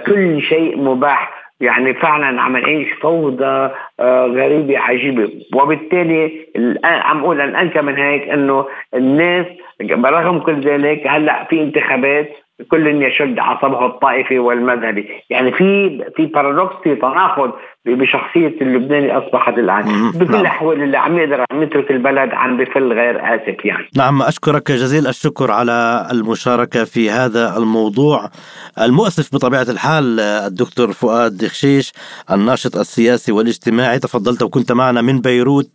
كل 0.07 0.43
شيء 0.43 0.79
مباح. 0.79 1.36
يعني 1.61 1.95
فعلا 1.95 2.43
عم 2.43 2.57
نعيش 2.57 2.93
فوضى 2.93 3.71
آه 4.01 4.27
غريبة 4.27 4.79
عجيبة. 4.79 5.31
وبالتالي 5.55 6.47
عم 6.85 7.21
أقول 7.21 7.41
الان 7.41 7.85
من 7.85 7.97
هيك 7.97 8.29
إنه 8.29 8.67
الناس 8.95 9.47
برغم 9.81 10.39
كل 10.39 10.61
ذلك 10.61 11.07
هلأ 11.07 11.45
في 11.45 11.63
انتخابات 11.63 12.31
كل 12.71 13.03
يشد 13.03 13.39
عصبه 13.39 13.87
الطائفي 13.87 14.39
والمذهبي. 14.39 15.09
يعني 15.31 15.53
في 15.53 15.99
في 16.17 16.27
بارادوكس 16.27 16.75
في 16.85 16.95
تناقض 16.95 17.53
بشخصية 17.87 18.61
اللبناني 18.61 19.13
أصبحت 19.13 19.59
الآن 19.59 20.11
بكل 20.11 20.33
نعم. 20.33 20.41
الاحوال 20.41 20.83
اللي 20.83 20.99
عم 20.99 21.19
يقدر 21.19 21.45
عم 21.51 21.63
يترك 21.63 21.91
البلد 21.91 22.31
عم 22.33 22.57
بفل 22.57 22.93
غير 22.93 23.35
آسف 23.35 23.65
يعني. 23.65 23.87
نعم 23.97 24.23
أشكرك 24.23 24.73
جزيل 24.73 25.07
الشكر 25.07 25.51
على 25.51 26.09
المشاركة 26.13 26.85
في 26.85 27.11
هذا 27.11 27.57
الموضوع. 27.57 28.31
المؤسف 28.81 29.35
بطبيعة 29.35 29.67
الحال 29.69 30.21
الدكتور 30.21 30.93
فؤاد 30.93 31.47
خشيش 31.47 31.93
الناشط 32.31 32.77
السياسي 32.77 33.33
والاجتماعي 33.33 33.99
تفضلت 33.99 34.43
وكنت 34.43 34.73
معنا 34.73 35.03
من 35.03 35.21
بيروت 35.21 35.71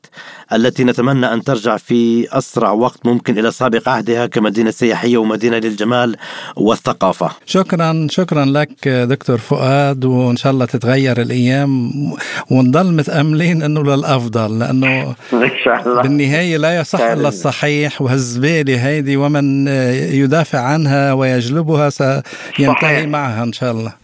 التي 0.54 0.84
نتمنى 0.84 1.34
أن 1.34 1.42
ترجع 1.42 1.78
في 1.78 2.28
أسرع 2.38 2.72
وقت 2.72 3.06
ممكن 3.06 3.38
إلى 3.40 3.52
سابق 3.52 3.90
عهدها 3.90 4.26
كمدينة 4.26 4.72
سياحية 4.72 5.18
ومدينة 5.18 5.58
للجمال 5.58 6.16
والثقافة. 6.56 7.30
شكرا 7.46 8.08
شكرا 8.10 8.46
لك 8.46 8.88
دكتور 8.88 9.38
فؤاد 9.38 10.06
وإن 10.06 10.36
شاء 10.36 10.52
الله 10.52 10.66
تتغير 10.66 11.22
الأيام 11.22 11.92
ونضل 12.50 12.94
متأملين 12.94 13.64
إنه 13.64 13.84
للأفضل 13.84 14.60
لأنه 14.60 15.02
إن 15.34 15.50
شاء 15.64 15.82
الله. 15.86 16.02
بالنهاية 16.02 16.58
لا 16.58 16.80
يصح 16.80 17.00
إلا 17.02 17.28
الصحيح 17.28 18.02
وهالزبالة 18.02 18.88
هيدي 18.88 19.18
ومن 19.18 19.68
يدافع 20.14 20.60
عنها 20.60 21.14
ويجلبها 21.14 21.90
سينتهي 21.90 23.06
معها 23.08 23.44
إن 23.44 23.54
شاء 23.54 23.72
الله. 23.72 24.01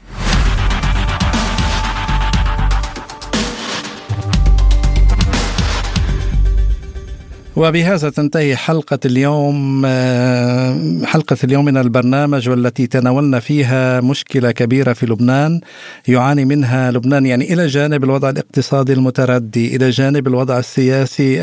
وبهذا 7.57 8.09
تنتهي 8.09 8.55
حلقة 8.55 8.99
اليوم 9.05 9.83
آه، 9.85 10.79
حلقة 11.03 11.37
اليوم 11.43 11.65
من 11.65 11.77
البرنامج 11.77 12.49
والتي 12.49 12.87
تناولنا 12.87 13.39
فيها 13.39 14.01
مشكلة 14.01 14.51
كبيرة 14.51 14.93
في 14.93 15.05
لبنان 15.05 15.61
يعاني 16.07 16.45
منها 16.45 16.91
لبنان 16.91 17.25
يعني 17.25 17.53
إلى 17.53 17.67
جانب 17.67 18.03
الوضع 18.03 18.29
الاقتصادي 18.29 18.93
المتردي 18.93 19.75
إلى 19.75 19.89
جانب 19.89 20.27
الوضع 20.27 20.59
السياسي 20.59 21.41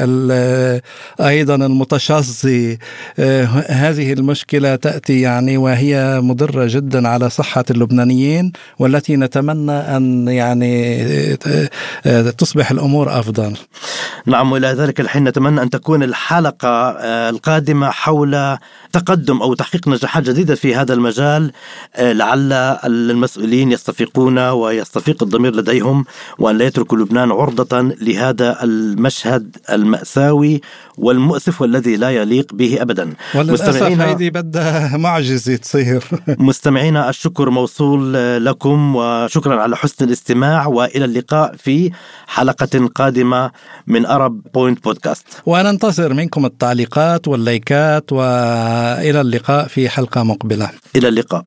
أيضا 1.21 1.55
المتشظي. 1.55 2.79
آه، 3.19 3.45
هذه 3.69 4.13
المشكلة 4.13 4.77
تأتي 4.77 5.21
يعني 5.21 5.57
وهي 5.57 6.21
مضرة 6.21 6.67
جدا 6.69 7.09
على 7.09 7.31
صحة 7.31 7.65
اللبنانيين 7.71 8.53
والتي 8.79 9.17
نتمنى 9.17 9.73
أن 9.73 10.29
يعني 10.29 10.95
آه، 12.07 12.31
تصبح 12.31 12.71
الأمور 12.71 13.19
أفضل. 13.19 13.57
نعم 14.27 14.53
وإلى 14.53 14.67
ذلك 14.67 15.01
الحين 15.01 15.25
نتمنى 15.25 15.63
أن 15.63 15.71
تكون 15.71 16.04
الحلقة 16.05 16.69
آه، 16.69 17.31
القادمة 17.31 17.91
حول 17.91 18.59
تقدم 18.93 19.43
أو 19.43 19.55
تحقيق 19.55 19.89
نجاحات 19.89 20.23
جديدة 20.23 20.55
في 20.55 20.75
هذا 20.75 20.95
المجال 20.95 21.53
آه، 21.97 22.13
لعل 22.13 22.53
المسؤولين 22.85 23.73
يستفيقون 23.73 24.39
ويستفيق 24.39 25.23
الضمير 25.23 25.57
لديهم 25.57 26.05
وأن 26.39 26.59
لا 26.59 26.65
يتركوا 26.65 26.99
لبنان 26.99 27.31
عرضة 27.33 27.83
لهذا 28.01 28.65
المشهد 28.65 29.57
المأساوي 29.71 30.61
والمؤسف 30.99 31.61
والذي 31.61 31.97
لا 31.97 32.11
يليق 32.11 32.55
به 32.55 32.83
أبدا. 32.83 33.13
وللأسف 33.35 33.83
هيدي 33.83 34.31
بدها 34.31 34.97
معجزة 34.97 35.57
تصير. 35.57 36.05
مستمعينا 36.39 37.11
الشكر 37.11 37.51
موصول 37.51 38.15
لكم 38.45 38.97
وشكرا 38.97 39.63
على 39.63 39.77
حسن 39.77 40.05
الاستماع 40.05 40.67
وإلى 40.67 41.05
اللقاء 41.05 41.57
في 41.57 41.91
حلقة 42.27 42.89
قادمة 42.95 43.51
من 43.87 44.07
Arab 44.07 44.43
Point 44.55 44.85
Podcast. 44.85 45.27
وننتظر 45.95 46.15
منكم 46.15 46.47
التعليقات 46.47 47.29
واللايكات 47.29 48.13
وإلى 48.13 49.21
اللقاء 49.21 49.67
في 49.67 49.89
حلقة 49.89 50.23
مقبلة. 50.23 50.71
إلى 50.97 51.09
اللقاء. 51.09 51.45